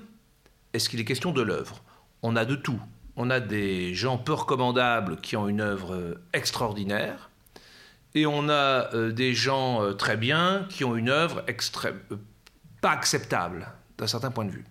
Est-ce 0.71 0.88
qu'il 0.88 1.01
est 1.01 1.05
question 1.05 1.34
de 1.34 1.41
l'œuvre? 1.41 1.82
On 2.21 2.36
a 2.36 2.45
de 2.45 2.55
tout. 2.55 2.79
On 3.15 3.29
a 3.29 3.39
des 3.39 3.93
gens 3.93 4.17
peu 4.17 4.34
recommandables 4.34 5.17
qui 5.17 5.36
ont 5.36 5.47
une 5.47 5.62
œuvre 5.62 5.93
euh, 5.93 6.23
extraordinaire, 6.34 7.29
et 8.15 8.25
on 8.25 8.49
a 8.49 8.93
euh, 8.93 9.12
des 9.12 9.34
gens 9.34 9.84
euh, 9.84 9.93
très 9.93 10.17
bien 10.17 10.65
qui 10.69 10.84
ont 10.84 10.95
une 10.95 11.10
œuvre 11.10 11.43
pas 12.82 12.91
acceptable 12.91 13.67
d'un 13.97 14.08
certain 14.08 14.32
point 14.32 14.45
de 14.45 14.51
vue. 14.51 14.65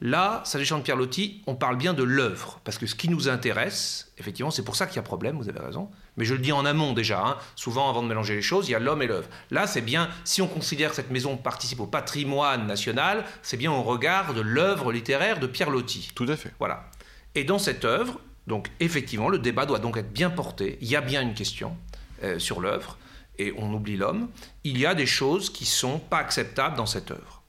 Là, 0.00 0.42
s'agissant 0.44 0.78
de 0.78 0.82
Pierre 0.82 0.96
Loti, 0.96 1.42
on 1.46 1.54
parle 1.54 1.76
bien 1.76 1.94
de 1.94 2.02
l'œuvre, 2.02 2.60
parce 2.64 2.78
que 2.78 2.86
ce 2.86 2.94
qui 2.94 3.08
nous 3.08 3.28
intéresse, 3.28 4.12
effectivement, 4.18 4.50
c'est 4.50 4.64
pour 4.64 4.76
ça 4.76 4.86
qu'il 4.86 4.96
y 4.96 4.98
a 4.98 5.02
problème, 5.02 5.36
vous 5.36 5.48
avez 5.48 5.60
raison, 5.60 5.90
mais 6.16 6.24
je 6.24 6.34
le 6.34 6.40
dis 6.40 6.52
en 6.52 6.64
amont 6.64 6.92
déjà, 6.92 7.24
hein. 7.24 7.36
souvent 7.56 7.88
avant 7.88 8.02
de 8.02 8.08
mélanger 8.08 8.34
les 8.34 8.42
choses, 8.42 8.68
il 8.68 8.72
y 8.72 8.74
a 8.74 8.78
l'homme 8.78 9.02
et 9.02 9.06
l'œuvre. 9.06 9.28
Là, 9.50 9.66
c'est 9.66 9.80
bien, 9.80 10.08
si 10.24 10.42
on 10.42 10.46
considère 10.46 10.90
que 10.90 10.96
cette 10.96 11.10
maison 11.10 11.36
participe 11.36 11.80
au 11.80 11.86
patrimoine 11.86 12.66
national, 12.66 13.24
c'est 13.42 13.56
bien 13.56 13.72
au 13.72 13.82
regard 13.82 14.34
de 14.34 14.40
l'œuvre 14.40 14.92
littéraire 14.92 15.40
de 15.40 15.46
Pierre 15.46 15.70
Loti. 15.70 16.10
Tout 16.14 16.26
à 16.28 16.36
fait. 16.36 16.52
Voilà. 16.58 16.90
Et 17.34 17.44
dans 17.44 17.58
cette 17.58 17.84
œuvre, 17.84 18.20
donc 18.46 18.70
effectivement, 18.80 19.28
le 19.28 19.38
débat 19.38 19.66
doit 19.66 19.78
donc 19.78 19.96
être 19.96 20.12
bien 20.12 20.30
porté, 20.30 20.78
il 20.80 20.88
y 20.88 20.96
a 20.96 21.00
bien 21.00 21.22
une 21.22 21.34
question 21.34 21.76
euh, 22.22 22.38
sur 22.38 22.60
l'œuvre, 22.60 22.98
et 23.38 23.54
on 23.56 23.72
oublie 23.72 23.96
l'homme, 23.96 24.28
il 24.64 24.76
y 24.78 24.86
a 24.86 24.94
des 24.94 25.06
choses 25.06 25.50
qui 25.50 25.64
sont 25.64 25.98
pas 25.98 26.18
acceptables 26.18 26.76
dans 26.76 26.86
cette 26.86 27.10
œuvre. 27.10 27.42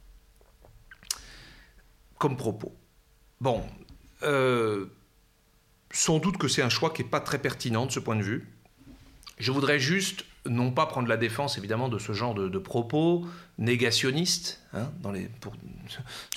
Comme 2.17 2.37
propos. 2.37 2.73
Bon, 3.41 3.63
euh, 4.23 4.85
sans 5.91 6.19
doute 6.19 6.37
que 6.37 6.47
c'est 6.47 6.61
un 6.61 6.69
choix 6.69 6.91
qui 6.91 7.03
n'est 7.03 7.09
pas 7.09 7.19
très 7.19 7.39
pertinent 7.39 7.85
de 7.85 7.91
ce 7.91 7.99
point 7.99 8.15
de 8.15 8.23
vue. 8.23 8.47
Je 9.39 9.51
voudrais 9.51 9.79
juste 9.79 10.25
non 10.45 10.71
pas 10.71 10.85
prendre 10.85 11.07
la 11.07 11.17
défense 11.17 11.57
évidemment 11.57 11.89
de 11.89 11.99
ce 11.99 12.13
genre 12.13 12.33
de, 12.33 12.57
propos 12.57 13.25
négationnistes. 13.57 14.61
Hein, 14.73 14.89
dans 15.01 15.11
les, 15.11 15.29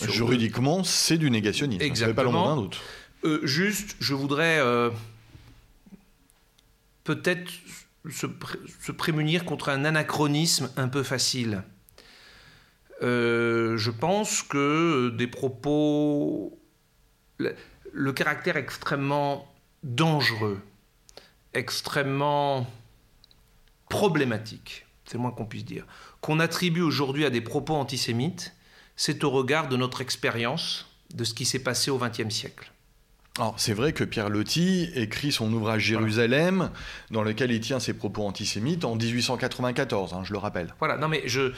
Juridiquement, 0.02 0.84
c'est 0.84 1.18
du 1.18 1.30
négationnisme. 1.30 1.82
Exactement. 1.82 2.54
Pas 2.54 2.60
doute. 2.60 2.80
Euh, 3.24 3.40
juste, 3.46 3.96
je 4.00 4.14
voudrais 4.14 4.58
euh, 4.58 4.90
peut-être 7.04 7.50
se, 8.10 8.26
prémunir 8.92 9.44
contre 9.44 9.70
un 9.70 9.84
anachronisme 9.84 10.70
un 10.76 10.88
peu 10.88 11.02
facile. 11.02 11.62
Euh, 13.02 13.76
je 13.76 13.90
pense 13.90 14.42
que 14.42 15.10
des 15.10 15.26
propos, 15.26 16.58
le 17.94 18.12
caractère 18.12 18.56
extrêmement 18.56 19.46
dangereux, 19.84 20.60
extrêmement 21.54 22.66
problématique, 23.88 24.86
c'est 25.04 25.14
le 25.14 25.20
moins 25.20 25.30
qu'on 25.30 25.46
puisse 25.46 25.64
dire, 25.64 25.86
qu'on 26.20 26.40
attribue 26.40 26.82
aujourd'hui 26.82 27.24
à 27.24 27.30
des 27.30 27.40
propos 27.40 27.74
antisémites, 27.74 28.52
c'est 28.96 29.22
au 29.22 29.30
regard 29.30 29.68
de 29.68 29.76
notre 29.76 30.00
expérience 30.00 30.90
de 31.14 31.22
ce 31.22 31.34
qui 31.34 31.44
s'est 31.44 31.60
passé 31.60 31.90
au 31.90 31.98
XXe 31.98 32.34
siècle. 32.34 32.72
Alors, 33.38 33.54
c'est 33.58 33.74
vrai 33.74 33.92
que 33.92 34.04
Pierre 34.04 34.28
Loti 34.28 34.90
écrit 34.94 35.32
son 35.32 35.52
ouvrage 35.52 35.82
Jérusalem, 35.82 36.70
dans 37.10 37.22
lequel 37.22 37.50
il 37.50 37.60
tient 37.60 37.80
ses 37.80 37.92
propos 37.92 38.24
antisémites 38.24 38.84
en 38.84 38.94
1894, 38.94 40.14
hein, 40.14 40.22
je 40.24 40.32
le 40.32 40.38
rappelle. 40.38 40.72
Voilà, 40.78 40.96
non 40.96 41.08
mais 41.08 41.22
je, 41.26 41.52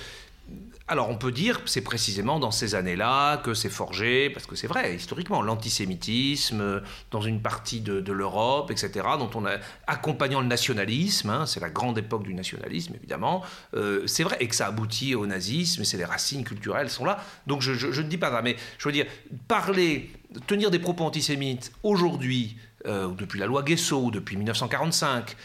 alors 0.88 1.10
on 1.10 1.16
peut 1.16 1.32
dire, 1.32 1.60
c'est 1.66 1.80
précisément 1.80 2.38
dans 2.38 2.52
ces 2.52 2.76
années-là 2.76 3.38
que 3.38 3.54
c'est 3.54 3.70
forgé, 3.70 4.30
parce 4.30 4.46
que 4.46 4.54
c'est 4.54 4.68
vrai, 4.68 4.94
historiquement, 4.94 5.42
l'antisémitisme 5.42 6.60
euh, 6.60 6.80
dans 7.10 7.20
une 7.20 7.42
partie 7.42 7.80
de, 7.80 8.12
l'Europe, 8.12 8.70
etc., 8.70 9.04
dont 9.18 9.30
on 9.34 9.44
a 9.46 9.56
accompagnant 9.88 10.40
le 10.40 10.46
nationalisme, 10.46 11.30
hein, 11.30 11.44
c'est 11.44 11.58
la 11.58 11.70
grande 11.70 11.98
époque 11.98 12.22
du 12.22 12.34
nationalisme 12.34 12.94
évidemment, 12.94 13.42
euh, 13.74 14.06
c'est 14.06 14.22
vrai, 14.22 14.36
et 14.38 14.46
que 14.46 14.54
ça 14.54 14.68
aboutit 14.68 15.16
au 15.16 15.26
nazisme, 15.26 15.82
et 15.82 15.84
c'est 15.84 15.96
les 15.96 16.04
racines 16.04 16.44
culturelles 16.44 16.88
sont 16.88 17.04
là. 17.04 17.18
Donc 17.48 17.62
je, 17.62 17.72
ne 17.72 18.08
dis 18.08 18.18
pas 18.18 18.30
ça, 18.30 18.40
mais 18.42 18.56
je 18.78 18.88
veux 18.88 18.92
dire, 18.92 19.06
parler, 19.48 20.10
tenir 20.46 20.70
des 20.70 20.78
propos 20.78 21.04
antisémites 21.04 21.72
aujourd'hui, 21.82 22.56
euh, 22.86 23.08
depuis 23.08 23.40
la 23.40 23.46
loi 23.46 23.64
Guesso, 23.64 24.12
depuis 24.12 24.36
1945, 24.36 25.36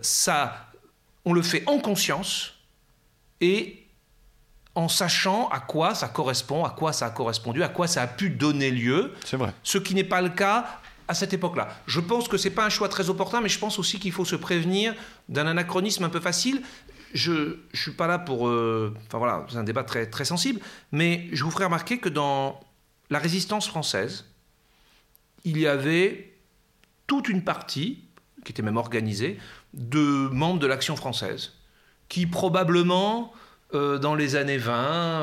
ça, 0.00 0.70
on 1.24 1.32
le 1.32 1.42
fait 1.42 1.62
en 1.66 1.78
conscience 1.78 2.54
et 3.40 3.80
en 4.80 4.88
sachant 4.88 5.48
à 5.48 5.60
quoi 5.60 5.94
ça 5.94 6.08
correspond, 6.08 6.64
à 6.64 6.70
quoi 6.70 6.92
ça 6.92 7.06
a 7.06 7.10
correspondu, 7.10 7.62
à 7.62 7.68
quoi 7.68 7.86
ça 7.86 8.02
a 8.02 8.06
pu 8.06 8.30
donner 8.30 8.70
lieu. 8.70 9.12
C'est 9.24 9.36
vrai. 9.36 9.52
Ce 9.62 9.76
qui 9.76 9.94
n'est 9.94 10.04
pas 10.04 10.22
le 10.22 10.30
cas 10.30 10.80
à 11.06 11.14
cette 11.14 11.34
époque-là. 11.34 11.68
Je 11.86 12.00
pense 12.00 12.28
que 12.28 12.38
ce 12.38 12.48
n'est 12.48 12.54
pas 12.54 12.64
un 12.64 12.70
choix 12.70 12.88
très 12.88 13.10
opportun, 13.10 13.42
mais 13.42 13.50
je 13.50 13.58
pense 13.58 13.78
aussi 13.78 13.98
qu'il 13.98 14.12
faut 14.12 14.24
se 14.24 14.36
prévenir 14.36 14.94
d'un 15.28 15.46
anachronisme 15.46 16.04
un 16.04 16.08
peu 16.08 16.20
facile. 16.20 16.62
Je 17.12 17.32
ne 17.32 17.56
suis 17.74 17.92
pas 17.92 18.06
là 18.06 18.18
pour... 18.18 18.48
Euh, 18.48 18.94
enfin 19.06 19.18
voilà, 19.18 19.44
c'est 19.50 19.58
un 19.58 19.64
débat 19.64 19.84
très, 19.84 20.06
très 20.06 20.24
sensible, 20.24 20.60
mais 20.92 21.28
je 21.32 21.44
vous 21.44 21.50
ferai 21.50 21.64
remarquer 21.64 21.98
que 21.98 22.08
dans 22.08 22.58
la 23.10 23.18
résistance 23.18 23.68
française, 23.68 24.24
il 25.44 25.58
y 25.58 25.66
avait 25.66 26.38
toute 27.06 27.28
une 27.28 27.42
partie, 27.42 28.04
qui 28.44 28.52
était 28.52 28.62
même 28.62 28.78
organisée, 28.78 29.38
de 29.74 30.28
membres 30.28 30.60
de 30.60 30.66
l'Action 30.66 30.96
française, 30.96 31.52
qui 32.08 32.26
probablement 32.26 33.32
euh, 33.72 33.98
dans 33.98 34.16
les 34.16 34.34
années 34.34 34.58
20, 34.58 34.72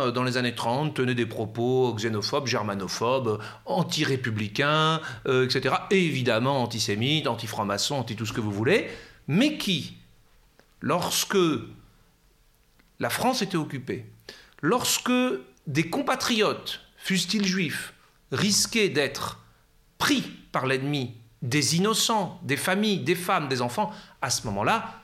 euh, 0.08 0.12
dans 0.12 0.24
les 0.24 0.38
années 0.38 0.56
30, 0.56 0.96
tenait 0.96 1.16
des 1.16 1.26
propos 1.26 1.94
xénophobes, 1.94 2.48
germanophobes, 2.48 3.42
anti-républicains, 3.66 5.02
euh, 5.28 5.44
etc. 5.46 5.76
Et 5.92 6.06
évidemment 6.06 6.64
antisémites, 6.64 7.28
anti-francs-maçons, 7.28 7.96
anti 7.96 8.16
tout 8.16 8.26
ce 8.26 8.32
que 8.32 8.40
vous 8.40 8.52
voulez, 8.52 8.90
mais 9.28 9.58
qui, 9.58 9.98
lorsque 10.80 11.38
la 13.00 13.10
France 13.10 13.42
était 13.42 13.58
occupée, 13.58 14.06
lorsque 14.62 15.12
des 15.68 15.90
compatriotes, 15.90 16.80
fussent-ils 16.96 17.46
juifs, 17.46 17.94
risquaient 18.32 18.90
d'être 18.90 19.40
pris 19.98 20.22
par 20.54 20.68
l'ennemi, 20.68 21.16
des 21.42 21.76
innocents, 21.76 22.40
des 22.44 22.58
familles, 22.58 23.00
des 23.00 23.16
femmes, 23.16 23.50
des 23.50 23.62
enfants, 23.62 23.92
à 24.22 24.30
ce 24.30 24.46
moment-là, 24.48 25.02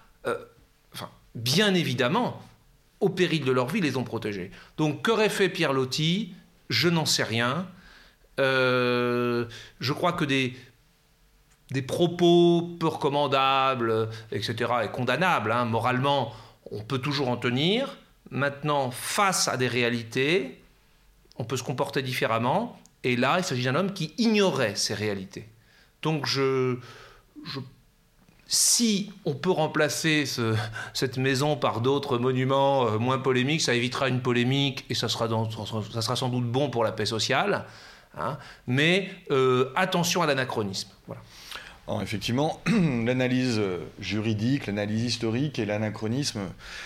bien 1.35 1.73
évidemment, 1.73 2.41
au 3.03 3.09
péril 3.09 3.43
de 3.43 3.51
leur 3.51 3.67
vie, 3.67 3.81
les 3.81 3.97
ont 3.97 4.05
protégés. 4.05 4.49
Donc 4.77 5.05
qu'aurait 5.05 5.29
fait 5.29 5.49
Pierre 5.49 5.73
Loti? 5.73 6.33
Je 6.69 6.87
n'en 6.87 7.05
sais 7.05 7.23
rien. 7.23 7.67
Euh, 8.39 9.45
je 9.81 9.91
crois 9.91 10.13
que 10.13 10.23
des, 10.23 10.55
des 11.71 11.81
propos 11.81 12.77
peu 12.79 12.87
recommandables, 12.87 14.09
etc., 14.31 14.71
et 14.85 14.87
condamnables, 14.87 15.51
hein, 15.51 15.65
moralement, 15.65 16.33
on 16.71 16.81
peut 16.81 16.99
toujours 16.99 17.27
en 17.27 17.35
tenir. 17.37 17.97
Maintenant, 18.31 18.89
face 18.89 19.49
à 19.49 19.57
des 19.57 19.67
réalités, 19.67 20.61
on 21.35 21.43
peut 21.43 21.57
se 21.57 21.63
comporter 21.63 22.01
différemment. 22.01 22.79
Et 23.03 23.17
là, 23.17 23.35
il 23.37 23.43
s'agit 23.43 23.65
d'un 23.65 23.75
homme 23.75 23.91
qui 23.91 24.13
ignorait 24.17 24.75
ces 24.75 24.93
réalités. 24.93 25.49
Donc 26.01 26.25
je, 26.25 26.77
je 27.43 27.59
si 28.53 29.11
on 29.25 29.33
peut 29.33 29.49
remplacer 29.49 30.25
cette 30.93 31.17
maison 31.17 31.55
par 31.55 31.81
d'autres 31.81 32.19
monuments 32.19 32.85
euh, 32.85 32.99
moins 32.99 33.17
polémiques, 33.17 33.61
ça 33.61 33.73
évitera 33.73 34.09
une 34.09 34.21
polémique 34.21 34.85
et 34.91 34.93
ça 34.93 35.09
sera, 35.09 35.27
sans 35.27 36.29
doute 36.29 36.45
bon 36.45 36.69
pour 36.69 36.83
la 36.83 36.91
paix 36.91 37.07
sociale. 37.07 37.65
Hein. 38.15 38.37
mais 38.67 39.09
euh, 39.31 39.71
attention 39.75 40.21
à 40.21 40.27
l'anachronisme. 40.27 40.89
Voilà. 41.07 42.03
effectivement, 42.03 42.61
l'analyse 42.67 43.57
euh, 43.57 43.79
juridique, 43.99 44.67
l'analyse 44.67 45.03
historique 45.03 45.57
et 45.57 45.65
l'anachronisme, 45.65 46.41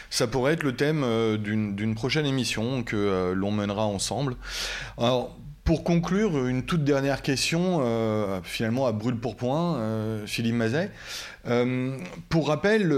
ça 0.10 0.27
pourrait 0.27 0.53
être 0.53 0.63
le 0.63 0.73
thème 0.73 1.06
d'une 1.38 1.95
prochaine 1.95 2.25
émission 2.25 2.84
que 2.84 3.34
l'on 3.36 3.51
mènera 3.51 3.86
ensemble. 3.86 4.38
Alors, 4.97 5.36
pour 5.67 5.84
conclure, 5.84 6.47
une 6.47 6.63
toute 6.63 6.86
dernière 6.86 7.21
question, 7.21 7.82
finalement 8.43 8.88
à 8.88 8.93
brûle 8.93 9.17
pour 9.17 9.36
point, 9.36 9.77
Philippe 10.25 10.56
Mazet. 10.56 10.89
Euh, 11.49 11.97
pour 12.30 12.47
rappel, 12.47 12.93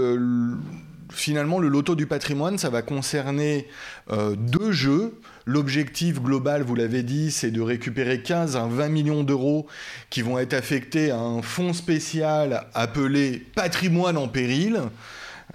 finalement, 1.12 1.58
le 1.58 1.66
loto 1.66 1.96
du 1.96 2.06
patrimoine, 2.06 2.58
ça 2.58 2.70
va 2.70 2.82
concerner 2.82 3.66
euh, 4.12 4.36
deux 4.36 4.70
jeux. 4.70 5.18
L'objectif 5.46 6.22
global, 6.22 6.62
vous 6.62 6.76
l'avez 6.76 7.02
dit, 7.02 7.32
c'est 7.32 7.50
de 7.50 7.60
récupérer 7.60 8.22
15 8.22 8.56
à 8.56 8.66
20 8.66 8.88
millions 8.88 9.24
d'euros 9.24 9.66
qui 10.08 10.22
vont 10.22 10.38
être 10.38 10.54
affectés 10.54 11.10
à 11.10 11.18
un 11.18 11.42
fonds 11.42 11.72
spécial 11.72 12.68
appelé 12.74 13.44
Patrimoine 13.56 14.16
en 14.16 14.28
péril. 14.28 14.80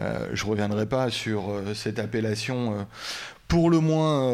Euh, 0.02 0.28
je 0.34 0.44
ne 0.44 0.50
reviendrai 0.50 0.86
pas 0.86 1.10
sur 1.10 1.62
cette 1.74 2.00
appellation 2.00 2.86
pour 3.48 3.70
le 3.70 3.80
moins 3.80 4.34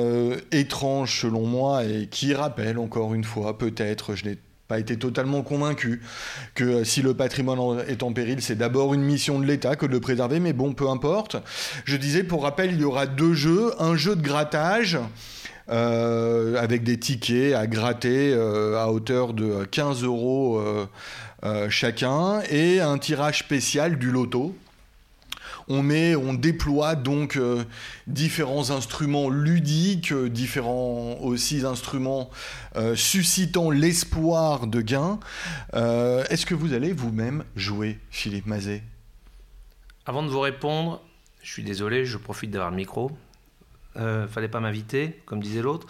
étrange 0.51 1.21
selon 1.21 1.45
moi 1.45 1.83
et 1.83 2.07
qui 2.07 2.33
rappelle 2.33 2.77
encore 2.77 3.13
une 3.13 3.23
fois, 3.23 3.57
peut-être, 3.57 4.15
je 4.15 4.25
n'ai 4.25 4.37
pas 4.71 4.79
été 4.79 4.95
totalement 4.95 5.41
convaincu 5.41 6.01
que 6.55 6.63
euh, 6.63 6.83
si 6.85 7.01
le 7.01 7.13
patrimoine 7.13 7.83
est 7.89 8.03
en 8.03 8.13
péril, 8.13 8.41
c'est 8.41 8.55
d'abord 8.55 8.93
une 8.93 9.01
mission 9.01 9.37
de 9.37 9.45
l'État 9.45 9.75
que 9.75 9.85
de 9.85 9.91
le 9.91 9.99
préserver, 9.99 10.39
mais 10.39 10.53
bon, 10.53 10.71
peu 10.71 10.87
importe. 10.87 11.35
Je 11.83 11.97
disais, 11.97 12.23
pour 12.23 12.43
rappel, 12.43 12.71
il 12.71 12.79
y 12.79 12.85
aura 12.85 13.05
deux 13.05 13.33
jeux, 13.33 13.73
un 13.79 13.97
jeu 13.97 14.15
de 14.15 14.21
grattage. 14.21 14.97
Euh, 15.69 16.55
avec 16.57 16.83
des 16.83 16.97
tickets 16.97 17.53
à 17.53 17.67
gratter 17.67 18.33
euh, 18.33 18.77
à 18.77 18.91
hauteur 18.91 19.33
de 19.33 19.63
15 19.65 20.03
euros 20.03 20.61
chacun 21.69 22.41
et 22.49 22.81
un 22.81 22.97
tirage 22.97 23.39
spécial 23.39 23.97
du 23.97 24.11
loto 24.11 24.55
on 25.71 26.33
déploie 26.33 26.95
donc 26.95 27.35
euh, 27.35 27.63
différents 28.07 28.71
instruments 28.71 29.29
ludiques, 29.29 30.11
euh, 30.11 30.29
différents 30.29 31.17
aussi 31.21 31.65
instruments 31.65 32.29
euh, 32.75 32.95
suscitant 32.95 33.69
l'espoir 33.69 34.67
de 34.67 34.81
gain. 34.81 35.19
Est-ce 35.73 36.45
que 36.45 36.55
vous 36.55 36.73
allez 36.73 36.93
vous-même 36.93 37.43
jouer, 37.55 37.99
Philippe 38.09 38.45
Mazet? 38.45 38.83
Avant 40.05 40.23
de 40.23 40.29
vous 40.29 40.39
répondre, 40.39 41.01
je 41.41 41.51
suis 41.51 41.63
désolé, 41.63 42.05
je 42.05 42.17
profite 42.17 42.51
d'avoir 42.51 42.71
le 42.71 42.77
micro. 42.77 43.11
Euh, 43.97 44.25
fallait 44.27 44.47
pas 44.47 44.61
m'inviter, 44.61 45.21
comme 45.25 45.41
disait 45.41 45.61
l'autre. 45.61 45.87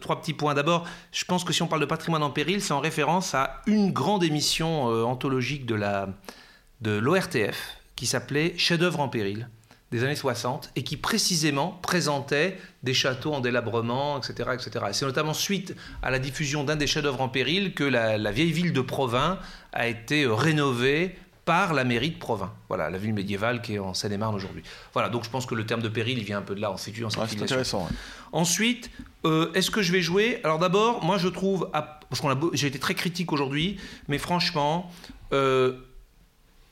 trois 0.00 0.20
petits 0.20 0.32
points. 0.32 0.54
D'abord, 0.54 0.86
je 1.12 1.24
pense 1.24 1.44
que 1.44 1.52
si 1.52 1.62
on 1.62 1.66
parle 1.66 1.82
de 1.82 1.86
patrimoine 1.86 2.22
en 2.22 2.30
péril, 2.30 2.62
c'est 2.62 2.72
en 2.72 2.80
référence 2.80 3.34
à 3.34 3.62
une 3.66 3.92
grande 3.92 4.24
émission 4.24 4.84
anthologique 4.84 5.66
de 5.66 6.98
l'ORTF 6.98 7.81
qui 8.02 8.08
s'appelait 8.08 8.54
Chef-d'œuvre 8.56 8.98
en 8.98 9.08
péril 9.08 9.48
des 9.92 10.02
années 10.02 10.16
60 10.16 10.72
et 10.74 10.82
qui 10.82 10.96
précisément 10.96 11.78
présentait 11.82 12.58
des 12.82 12.94
châteaux 12.94 13.32
en 13.32 13.38
délabrement, 13.38 14.18
etc. 14.18 14.50
etc. 14.54 14.86
Et 14.90 14.92
c'est 14.92 15.04
notamment 15.04 15.34
suite 15.34 15.76
à 16.02 16.10
la 16.10 16.18
diffusion 16.18 16.64
d'un 16.64 16.74
des 16.74 16.88
chefs-d'œuvre 16.88 17.20
en 17.20 17.28
péril 17.28 17.74
que 17.74 17.84
la, 17.84 18.32
vieille 18.32 18.50
ville 18.50 18.72
de 18.72 18.80
Provins 18.80 19.38
a 19.72 19.86
été 19.86 20.24
euh, 20.24 20.34
rénovée 20.34 21.14
par 21.44 21.74
la 21.74 21.84
mairie 21.84 22.10
de 22.10 22.18
Provins. 22.18 22.52
Voilà, 22.66 22.90
la 22.90 22.98
ville 22.98 23.14
médiévale 23.14 23.62
qui 23.62 23.74
est 23.74 23.78
en 23.78 23.94
Seine-et-Marne 23.94 24.34
aujourd'hui. 24.34 24.64
Voilà, 24.94 25.08
donc 25.08 25.22
je 25.22 25.30
pense 25.30 25.46
que 25.46 25.54
le 25.54 25.64
terme 25.64 25.80
de 25.80 25.88
péril, 25.88 26.18
il 26.18 26.24
vient 26.24 26.38
un 26.38 26.42
peu 26.42 26.56
de 26.56 26.60
là, 26.60 26.72
en 26.72 26.76
c'est 26.76 26.92
intéressant. 27.40 27.88
Ensuite, 28.32 28.90
euh, 29.24 29.52
est-ce 29.52 29.70
que 29.70 29.80
je 29.80 29.92
vais 29.92 30.02
jouer? 30.02 30.40
Alors 30.42 30.58
d'abord, 30.58 31.04
moi 31.04 31.18
je 31.18 31.28
trouve, 31.28 31.70
parce 31.70 32.20
qu'on 32.20 32.30
a, 32.30 32.40
j'ai 32.52 32.66
été 32.66 32.80
très 32.80 32.94
critique 32.94 33.30
aujourd'hui, 33.30 33.76
mais 34.08 34.18
franchement, 34.18 34.90
euh, 35.32 35.76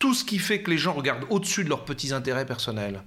tout 0.01 0.15
ce 0.15 0.25
qui 0.25 0.39
fait 0.39 0.63
que 0.63 0.71
les 0.71 0.79
gens 0.79 0.95
regardent 0.95 1.27
au-dessus 1.31 1.63
de 1.63 1.69
leurs 1.69 1.85
petits 1.85 2.13
intérêts 2.13 2.47
personnels 2.47 3.03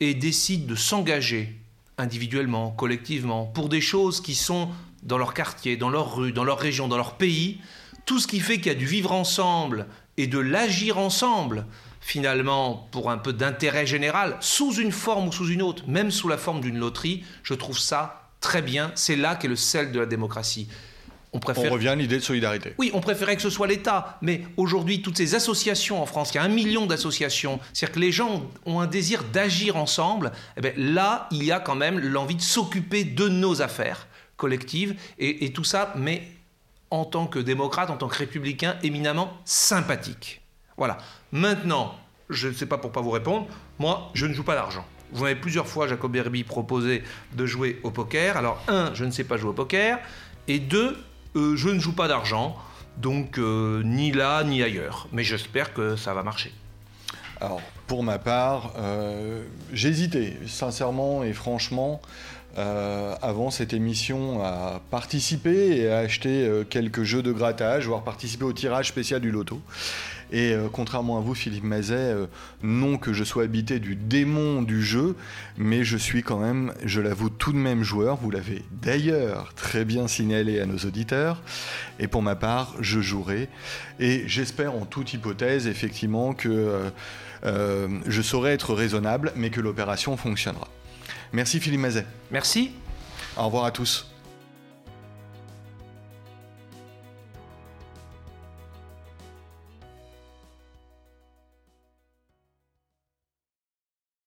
et 0.00 0.14
décident 0.14 0.66
de 0.66 0.74
s'engager 0.74 1.54
individuellement, 1.98 2.70
collectivement, 2.70 3.44
pour 3.44 3.68
des 3.68 3.82
choses 3.82 4.20
qui 4.20 4.34
sont 4.34 4.70
dans 5.02 5.18
leur 5.18 5.34
quartier, 5.34 5.76
dans 5.76 5.90
leur 5.90 6.16
rue, 6.16 6.32
dans 6.32 6.44
leur 6.44 6.58
région, 6.58 6.88
dans 6.88 6.96
leur 6.96 7.16
pays, 7.16 7.60
tout 8.06 8.18
ce 8.18 8.26
qui 8.26 8.40
fait 8.40 8.56
qu'il 8.56 8.68
y 8.68 8.70
a 8.70 8.74
du 8.74 8.86
vivre 8.86 9.12
ensemble 9.12 9.86
et 10.16 10.26
de 10.26 10.38
l'agir 10.38 10.96
ensemble, 10.96 11.66
finalement, 12.00 12.88
pour 12.92 13.10
un 13.10 13.18
peu 13.18 13.34
d'intérêt 13.34 13.86
général, 13.86 14.38
sous 14.40 14.72
une 14.74 14.92
forme 14.92 15.28
ou 15.28 15.32
sous 15.32 15.48
une 15.48 15.60
autre, 15.60 15.84
même 15.86 16.10
sous 16.10 16.28
la 16.28 16.38
forme 16.38 16.62
d'une 16.62 16.78
loterie, 16.78 17.24
je 17.42 17.54
trouve 17.54 17.78
ça 17.78 18.30
très 18.40 18.62
bien. 18.62 18.90
C'est 18.94 19.16
là 19.16 19.36
qu'est 19.36 19.48
le 19.48 19.56
sel 19.56 19.92
de 19.92 20.00
la 20.00 20.06
démocratie. 20.06 20.68
On, 21.32 21.40
préfère... 21.40 21.70
revient 21.70 21.88
à 21.88 21.94
l'idée 21.94 22.16
de 22.16 22.22
solidarité. 22.22 22.74
Oui, 22.78 22.90
on 22.94 23.00
préférait 23.00 23.36
que 23.36 23.42
ce 23.42 23.50
soit 23.50 23.66
l'État. 23.66 24.18
Mais 24.22 24.42
aujourd'hui, 24.56 25.02
toutes 25.02 25.16
ces 25.16 25.34
associations 25.34 26.02
en 26.02 26.06
France, 26.06 26.32
il 26.32 26.36
y 26.36 26.38
a 26.38 26.42
un 26.42 26.48
million 26.48 26.86
d'associations, 26.86 27.60
c'est-à-dire 27.72 27.94
que 27.94 28.00
les 28.00 28.12
gens 28.12 28.42
ont 28.66 28.80
un 28.80 28.86
désir 28.86 29.24
d'agir 29.24 29.76
ensemble, 29.76 30.32
eh 30.56 30.60
bien, 30.60 30.72
là, 30.76 31.28
il 31.30 31.44
y 31.44 31.52
a 31.52 31.60
quand 31.60 31.74
même 31.74 31.98
l'envie 31.98 32.36
de 32.36 32.42
s'occuper 32.42 33.04
de 33.04 33.28
nos 33.28 33.60
affaires 33.60 34.06
collectives. 34.36 34.94
Et, 35.18 35.44
et 35.44 35.52
tout 35.52 35.64
ça, 35.64 35.92
mais 35.96 36.22
en 36.90 37.04
tant 37.04 37.26
que 37.26 37.38
démocrate, 37.38 37.90
en 37.90 37.96
tant 37.96 38.08
que 38.08 38.16
républicain, 38.16 38.76
éminemment 38.82 39.32
sympathique. 39.44 40.40
Voilà. 40.76 40.98
Maintenant, 41.32 41.94
je 42.30 42.48
ne 42.48 42.54
sais 42.54 42.66
pas 42.66 42.78
pour 42.78 42.92
pas 42.92 43.00
vous 43.00 43.10
répondre, 43.10 43.46
moi, 43.78 44.10
je 44.14 44.26
ne 44.26 44.32
joue 44.32 44.44
pas 44.44 44.54
d'argent. 44.54 44.86
Vous 45.12 45.24
m'avez 45.24 45.36
plusieurs 45.36 45.66
fois, 45.66 45.88
Jacob 45.88 46.14
Herby, 46.14 46.44
proposé 46.44 47.02
de 47.34 47.46
jouer 47.46 47.80
au 47.82 47.90
poker. 47.90 48.36
Alors, 48.36 48.62
un, 48.68 48.92
je 48.94 49.04
ne 49.04 49.10
sais 49.10 49.24
pas 49.24 49.36
jouer 49.36 49.50
au 49.50 49.54
poker. 49.54 49.98
Et 50.46 50.58
deux, 50.58 50.96
euh, 51.38 51.56
je 51.56 51.68
ne 51.68 51.78
joue 51.78 51.92
pas 51.92 52.08
d'argent. 52.08 52.56
Donc, 52.96 53.38
euh, 53.38 53.82
ni 53.84 54.10
là, 54.10 54.42
ni 54.44 54.62
ailleurs. 54.62 55.08
Mais 55.12 55.22
j'espère 55.22 55.72
que 55.72 55.96
ça 55.96 56.14
va 56.14 56.22
marcher. 56.22 56.52
Alors, 57.40 57.60
pour 57.86 58.02
ma 58.02 58.18
part, 58.18 58.72
euh, 58.78 59.44
j'hésitais, 59.72 60.36
sincèrement 60.46 61.22
et 61.24 61.32
franchement. 61.32 62.00
Avant 63.22 63.52
cette 63.52 63.72
émission 63.72 64.42
à 64.44 64.80
participer 64.90 65.76
et 65.76 65.92
à 65.92 65.98
acheter 65.98 66.64
quelques 66.68 67.04
jeux 67.04 67.22
de 67.22 67.30
grattage, 67.30 67.86
voire 67.86 68.02
participer 68.02 68.42
au 68.42 68.52
tirage 68.52 68.88
spécial 68.88 69.20
du 69.20 69.30
loto. 69.30 69.60
Et 70.32 70.52
euh, 70.52 70.68
contrairement 70.70 71.18
à 71.18 71.20
vous, 71.20 71.34
Philippe 71.34 71.64
Mazet, 71.64 72.14
non 72.62 72.98
que 72.98 73.12
je 73.12 73.24
sois 73.24 73.44
habité 73.44 73.78
du 73.78 73.96
démon 73.96 74.62
du 74.62 74.82
jeu, 74.82 75.16
mais 75.56 75.84
je 75.84 75.96
suis 75.96 76.22
quand 76.22 76.38
même, 76.38 76.72
je 76.84 77.00
l'avoue, 77.00 77.30
tout 77.30 77.52
de 77.52 77.58
même 77.58 77.82
joueur. 77.82 78.16
Vous 78.16 78.30
l'avez 78.30 78.62
d'ailleurs 78.82 79.54
très 79.54 79.84
bien 79.84 80.08
signalé 80.08 80.60
à 80.60 80.66
nos 80.66 80.78
auditeurs. 80.78 81.42
Et 81.98 82.08
pour 82.08 82.22
ma 82.22 82.36
part, 82.36 82.74
je 82.80 83.00
jouerai. 83.00 83.48
Et 84.00 84.24
j'espère 84.26 84.74
en 84.74 84.84
toute 84.84 85.12
hypothèse, 85.12 85.66
effectivement, 85.66 86.34
que 86.34 86.90
je 87.44 88.22
saurai 88.22 88.52
être 88.52 88.74
raisonnable, 88.74 89.32
mais 89.36 89.50
que 89.50 89.60
l'opération 89.60 90.16
fonctionnera. 90.16 90.68
Merci 91.32 91.60
Philippe 91.60 91.80
Mazet. 91.80 92.06
Merci. 92.30 92.72
Au 93.36 93.46
revoir 93.46 93.64
à 93.64 93.70
tous. 93.70 94.06